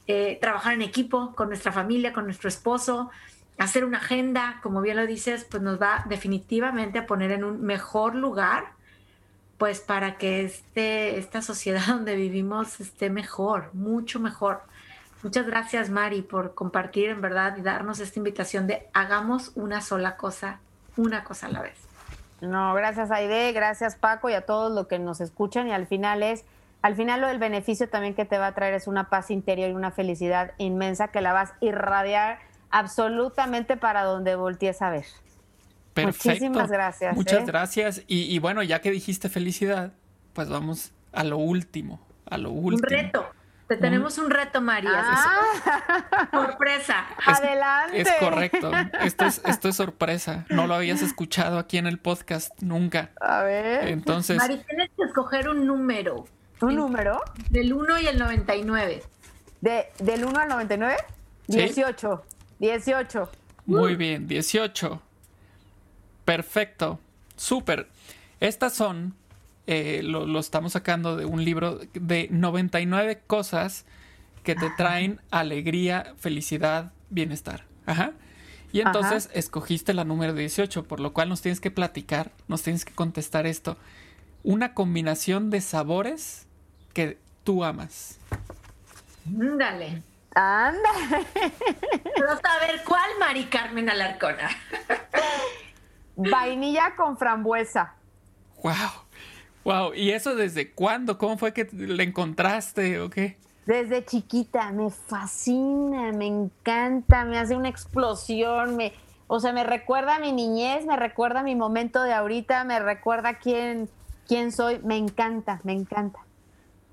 eh, 0.06 0.38
trabajar 0.40 0.76
en 0.76 0.84
equipo 0.84 1.34
con 1.34 1.48
nuestra 1.48 1.72
familia, 1.72 2.14
con 2.14 2.26
nuestro 2.26 2.50
esposo, 2.50 3.10
hacer 3.58 3.84
una 3.84 3.98
agenda, 3.98 4.60
como 4.62 4.82
bien 4.82 4.98
lo 4.98 5.08
dices, 5.08 5.48
pues 5.50 5.64
nos 5.64 5.82
va 5.82 6.06
definitivamente 6.08 7.00
a 7.00 7.08
poner 7.08 7.32
en 7.32 7.44
un 7.44 7.64
mejor 7.64 8.14
lugar, 8.14 8.74
pues 9.58 9.80
para 9.80 10.20
que 10.20 10.44
este, 10.44 11.18
esta 11.18 11.42
sociedad 11.42 11.82
donde 11.88 12.16
vivimos 12.16 12.80
esté 12.80 13.10
mejor, 13.10 13.72
mucho 13.74 14.20
mejor. 14.20 14.62
Muchas 15.26 15.48
gracias, 15.48 15.90
Mari, 15.90 16.22
por 16.22 16.54
compartir 16.54 17.10
en 17.10 17.20
verdad 17.20 17.58
y 17.58 17.64
darnos 17.64 18.00
esta 18.00 18.20
invitación 18.20 18.68
de 18.68 18.86
hagamos 18.94 19.54
una 19.56 19.82
sola 19.82 20.18
cosa, 20.18 20.60
una 20.98 21.24
cosa 21.24 21.48
a 21.48 21.50
la 21.50 21.64
vez. 21.64 21.80
No, 22.42 22.76
gracias 22.76 23.10
Aide, 23.10 23.52
gracias 23.52 23.96
Paco 23.96 24.30
y 24.30 24.34
a 24.34 24.42
todos 24.42 24.72
los 24.72 24.86
que 24.86 25.00
nos 25.00 25.22
escuchan 25.22 25.68
y 25.68 25.72
al 25.72 25.88
final 25.88 26.22
es, 26.22 26.46
al 26.84 26.96
final 26.96 27.22
lo 27.22 27.28
del 27.28 27.40
beneficio 27.40 27.90
también 27.90 28.14
que 28.14 28.26
te 28.26 28.38
va 28.38 28.46
a 28.46 28.54
traer 28.54 28.76
es 28.76 28.86
una 28.86 29.10
paz 29.10 29.32
interior 29.32 29.72
y 29.72 29.74
una 29.74 29.90
felicidad 29.90 30.52
inmensa 30.60 31.08
que 31.08 31.22
la 31.22 31.34
vas 31.34 31.54
a 31.54 31.56
irradiar 31.60 32.38
absolutamente 32.70 33.78
para 33.78 34.04
donde 34.04 34.36
voltees 34.36 34.84
a 34.84 34.92
ver. 34.92 35.06
Perfecto. 35.96 36.30
Muchísimas 36.30 36.70
gracias. 36.70 37.16
Muchas 37.16 37.40
¿eh? 37.40 37.46
gracias. 37.48 38.04
Y, 38.06 38.32
y, 38.32 38.38
bueno, 38.38 38.62
ya 38.62 38.80
que 38.80 38.92
dijiste 38.92 39.30
felicidad, 39.30 39.94
pues 40.34 40.50
vamos 40.50 40.92
a 41.14 41.24
lo 41.24 41.38
último, 41.38 42.00
a 42.30 42.38
lo 42.38 42.52
último. 42.52 42.76
Un 42.76 42.84
reto. 42.84 43.26
Te 43.68 43.78
tenemos 43.78 44.20
un 44.20 44.30
reto, 44.30 44.62
María. 44.62 44.92
Ah. 44.94 46.28
Sorpresa. 46.32 47.08
Adelante. 47.26 48.02
Es 48.02 48.12
correcto. 48.20 48.72
Esto 49.02 49.26
es, 49.26 49.42
esto 49.46 49.70
es 49.70 49.76
sorpresa. 49.76 50.46
No 50.50 50.68
lo 50.68 50.76
habías 50.76 51.02
escuchado 51.02 51.58
aquí 51.58 51.78
en 51.78 51.88
el 51.88 51.98
podcast 51.98 52.52
nunca. 52.62 53.10
A 53.20 53.42
ver. 53.42 53.88
Entonces. 53.88 54.38
Mari, 54.38 54.62
tienes 54.68 54.92
que 54.96 55.04
escoger 55.04 55.50
un 55.50 55.66
número. 55.66 56.26
¿Un 56.62 56.76
número? 56.76 57.22
Del 57.50 57.74
1 57.74 58.00
y 58.02 58.08
el 58.08 58.20
99. 58.20 59.04
¿De, 59.62 59.92
¿Del 60.00 60.26
1 60.26 60.40
al 60.40 60.48
99? 60.48 60.98
18. 61.48 62.24
18. 62.60 63.32
Muy 63.66 63.96
bien, 63.96 64.28
18. 64.28 65.02
Perfecto. 66.24 67.00
Súper. 67.36 67.90
Estas 68.40 68.74
son 68.74 69.16
eh, 69.68 70.02
lo, 70.04 70.26
lo, 70.26 70.40
estamos 70.40 70.74
sacando 70.74 71.16
de 71.16 71.26
un 71.26 71.44
libro 71.44 71.80
de 71.94 72.28
99 72.32 73.22
cosas 73.28 73.86
que 74.44 74.56
te 74.56 74.70
traen 74.78 75.20
alegría, 75.32 76.14
felicidad, 76.18 76.92
bienestar. 77.10 77.66
Ajá. 77.86 78.14
Y 78.72 78.82
entonces 78.82 79.30
escogiste 79.34 79.94
la 79.94 80.04
número 80.04 80.34
18, 80.34 80.84
por 80.84 81.00
lo 81.00 81.14
cual 81.14 81.30
nos 81.30 81.42
tienes 81.42 81.62
que 81.62 81.72
platicar, 81.72 82.32
nos 82.48 82.62
tienes 82.62 82.84
que 82.84 82.94
contestar 82.94 83.48
esto. 83.48 83.78
Una 84.44 84.74
combinación 84.74 85.50
de 85.50 85.62
sabores 85.62 86.46
que 86.94 87.18
tú 87.46 87.64
amas. 87.64 88.20
Ándale. 89.26 90.04
Ándale. 90.36 91.26
Quiero 92.16 92.38
saber 92.42 92.84
cuál, 92.86 93.10
Mari 93.18 93.46
Carmen 93.46 93.90
Alarcona. 93.90 94.50
Vainilla 96.18 96.96
con 96.98 97.18
frambuesa. 97.18 97.94
Wow. 98.62 99.05
Wow. 99.66 99.96
¿Y 99.96 100.12
eso 100.12 100.36
desde 100.36 100.72
cuándo? 100.72 101.18
¿Cómo 101.18 101.38
fue 101.38 101.52
que 101.52 101.68
le 101.74 102.04
encontraste 102.04 103.00
o 103.00 103.10
qué? 103.10 103.38
Desde 103.66 104.06
chiquita, 104.06 104.72
me 104.72 104.92
fascina, 104.92 106.12
me 106.12 106.28
encanta, 106.28 107.26
me 107.26 107.40
hace 107.40 107.56
una 107.56 107.68
explosión, 107.68 108.78
me, 108.78 108.94
o 109.26 109.40
sea, 109.40 109.54
me 109.54 109.64
recuerda 109.64 110.18
a 110.18 110.20
mi 110.20 110.32
niñez, 110.32 110.86
me 110.86 110.96
recuerda 110.96 111.40
a 111.40 111.44
mi 111.44 111.56
momento 111.56 112.04
de 112.04 112.14
ahorita, 112.14 112.64
me 112.64 112.80
recuerda 112.80 113.40
quién, 113.40 113.90
quién 114.28 114.52
soy, 114.52 114.80
me 114.84 114.98
encanta, 114.98 115.62
me 115.64 115.74
encanta. 115.74 116.20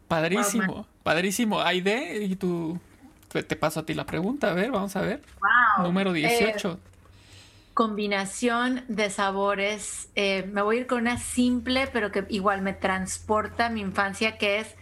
Padrísimo, 0.08 0.86
padrísimo. 1.02 1.60
Aide, 1.60 2.24
y 2.24 2.36
tú, 2.36 2.80
te 3.28 3.56
paso 3.56 3.80
a 3.80 3.86
ti 3.86 3.92
la 3.92 4.06
pregunta, 4.06 4.50
a 4.50 4.54
ver, 4.54 4.70
vamos 4.70 4.96
a 4.96 5.02
ver. 5.02 5.20
Wow. 5.76 5.84
Número 5.84 6.14
18. 6.14 6.72
Eh, 6.72 6.91
combinación 7.74 8.84
de 8.88 9.10
sabores. 9.10 10.10
Eh, 10.14 10.48
me 10.52 10.62
voy 10.62 10.76
a 10.76 10.80
ir 10.80 10.86
con 10.86 11.02
una 11.02 11.18
simple, 11.18 11.88
pero 11.92 12.10
que 12.12 12.26
igual 12.28 12.62
me 12.62 12.72
transporta 12.72 13.66
a 13.66 13.70
mi 13.70 13.80
infancia, 13.80 14.38
que 14.38 14.60
es 14.60 14.76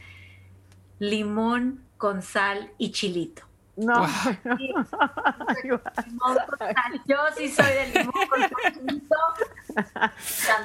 limón 0.99 1.85
con 1.99 2.23
sal 2.23 2.71
y 2.79 2.93
chilito. 2.93 3.43
No. 3.77 4.07
limón 4.45 4.87
con 4.91 6.59
sal. 6.59 7.03
Yo 7.07 7.17
sí 7.37 7.49
soy 7.49 7.67
de 7.67 7.87
limón 7.95 8.29
con 8.29 8.41
sal 8.41 8.51
y 8.69 8.73
chilito. 8.73 9.17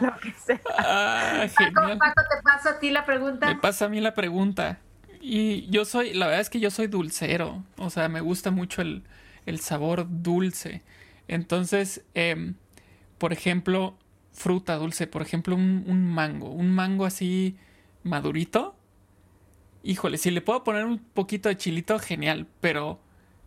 Lo 0.02 0.18
que 0.20 0.32
sea. 0.32 0.62
Ah, 0.78 1.46
Paco, 1.56 1.98
Paco, 1.98 2.22
te 2.30 2.42
paso 2.44 2.70
a 2.70 2.80
ti 2.80 2.90
la 2.90 3.06
pregunta. 3.06 3.48
Me 3.48 3.56
pasa 3.56 3.86
a 3.86 3.90
mí 3.90 4.02
la 4.02 4.14
pregunta. 4.14 4.80
Y 5.22 5.68
yo 5.70 5.86
soy, 5.86 6.14
la 6.14 6.28
verdad 6.28 6.42
es 6.42 6.50
que 6.50 6.60
yo 6.60 6.70
soy 6.70 6.88
dulcero. 6.88 7.64
O 7.78 7.90
sea, 7.90 8.10
me 8.10 8.22
gusta 8.22 8.52
mucho 8.52 8.82
el, 8.82 9.04
el 9.46 9.60
sabor 9.60 10.06
dulce. 10.08 10.84
Entonces, 11.28 12.04
eh, 12.14 12.54
por 13.18 13.34
ejemplo, 13.34 13.98
fruta 14.32 14.76
dulce, 14.76 15.08
por 15.08 15.22
ejemplo, 15.22 15.56
un, 15.56 15.84
un, 15.88 16.06
mango, 16.06 16.52
un 16.52 16.72
mango 16.72 17.06
así 17.06 17.58
madurito. 18.04 18.76
Híjole, 19.84 20.18
si 20.18 20.32
le 20.32 20.42
puedo 20.42 20.64
poner 20.64 20.86
un 20.86 21.00
poquito 21.00 21.50
de 21.50 21.58
chilito, 21.58 22.00
genial, 22.00 22.48
pero, 22.60 23.00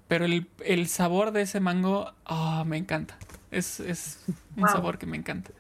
pero 0.07 0.25
el, 0.25 0.49
el 0.65 0.89
sabor 0.89 1.33
de 1.33 1.43
ese 1.43 1.61
mango, 1.61 2.13
oh, 2.27 2.65
me 2.65 2.77
encanta. 2.77 3.19
Es, 3.51 3.81
es 3.81 4.25
un 4.57 4.63
wow. 4.63 4.69
sabor 4.69 4.99
que 4.99 5.07
me 5.07 5.17
encanta. 5.17 5.51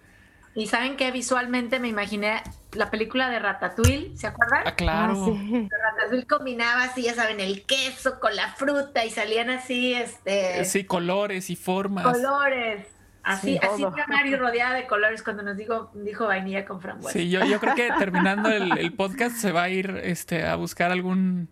Y 0.59 0.66
saben 0.66 0.97
que 0.97 1.12
visualmente 1.12 1.79
me 1.79 1.87
imaginé 1.87 2.42
la 2.73 2.90
película 2.90 3.31
de 3.31 3.38
Ratatouille, 3.38 4.11
¿se 4.16 4.27
acuerdan? 4.27 4.64
Ah, 4.66 4.75
claro. 4.75 5.12
Ah, 5.12 5.38
sí. 5.47 5.68
Ratatouille 5.71 6.27
combinaba 6.27 6.83
así, 6.83 7.03
ya 7.05 7.14
saben, 7.14 7.38
el 7.38 7.64
queso 7.64 8.18
con 8.18 8.35
la 8.35 8.49
fruta 8.55 9.05
y 9.05 9.11
salían 9.11 9.51
así, 9.51 9.94
este... 9.94 10.64
Sí, 10.64 10.83
colores 10.83 11.49
y 11.51 11.55
formas. 11.55 12.03
Colores. 12.03 12.88
Así, 13.23 13.53
sí, 13.53 13.61
así 13.62 13.83
fue 13.85 14.05
Mari 14.09 14.35
rodeada 14.35 14.75
de 14.75 14.88
colores 14.88 15.23
cuando 15.23 15.44
nos 15.44 15.57
dijo, 15.57 15.92
dijo 15.94 16.27
vainilla 16.27 16.64
con 16.64 16.81
frambuesa. 16.81 17.16
Sí, 17.16 17.31
yo, 17.31 17.44
yo 17.44 17.61
creo 17.61 17.77
que 17.77 17.92
terminando 17.97 18.49
el, 18.49 18.79
el, 18.79 18.92
podcast 18.94 19.37
se 19.37 19.53
va 19.53 19.62
a 19.64 19.68
ir 19.68 20.01
este, 20.03 20.44
a 20.44 20.57
buscar 20.57 20.90
algún 20.90 21.51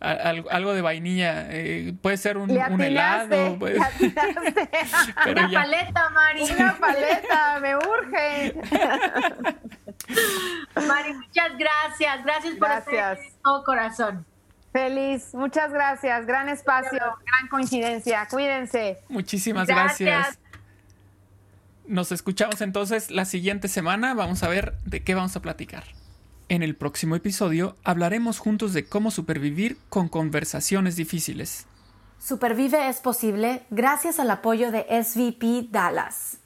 algo 0.00 0.74
de 0.74 0.82
vainilla. 0.82 1.46
Eh, 1.50 1.94
puede 2.00 2.16
ser 2.16 2.36
un, 2.36 2.50
un 2.50 2.80
helado. 2.80 3.54
Una 5.26 5.50
ya... 5.50 5.62
paleta, 5.62 6.10
Mari. 6.10 6.42
Una 6.42 6.76
paleta, 6.80 7.60
me 7.60 7.76
urge. 7.76 8.54
Mari, 10.86 11.14
muchas 11.14 11.58
gracias. 11.58 12.24
Gracias 12.24 12.54
por 12.56 12.70
estar 12.70 13.18
todo 13.42 13.64
corazón. 13.64 14.26
Feliz, 14.72 15.32
muchas 15.34 15.72
gracias. 15.72 16.26
Gran 16.26 16.48
espacio, 16.48 16.98
gran 16.98 17.48
coincidencia. 17.48 18.26
Cuídense. 18.28 18.98
Muchísimas 19.08 19.68
gracias. 19.68 20.10
gracias. 20.10 20.38
Nos 21.86 22.12
escuchamos 22.12 22.60
entonces 22.60 23.10
la 23.10 23.24
siguiente 23.24 23.68
semana. 23.68 24.14
Vamos 24.14 24.42
a 24.42 24.48
ver 24.48 24.74
de 24.84 25.04
qué 25.04 25.14
vamos 25.14 25.36
a 25.36 25.40
platicar. 25.40 25.84
En 26.48 26.62
el 26.62 26.76
próximo 26.76 27.16
episodio 27.16 27.76
hablaremos 27.84 28.38
juntos 28.38 28.74
de 28.74 28.84
cómo 28.84 29.10
supervivir 29.10 29.78
con 29.88 30.08
conversaciones 30.08 30.94
difíciles. 30.96 31.66
Supervive 32.18 32.88
es 32.88 32.98
posible 32.98 33.62
gracias 33.70 34.18
al 34.18 34.30
apoyo 34.30 34.70
de 34.70 34.86
SVP 35.02 35.68
Dallas. 35.70 36.38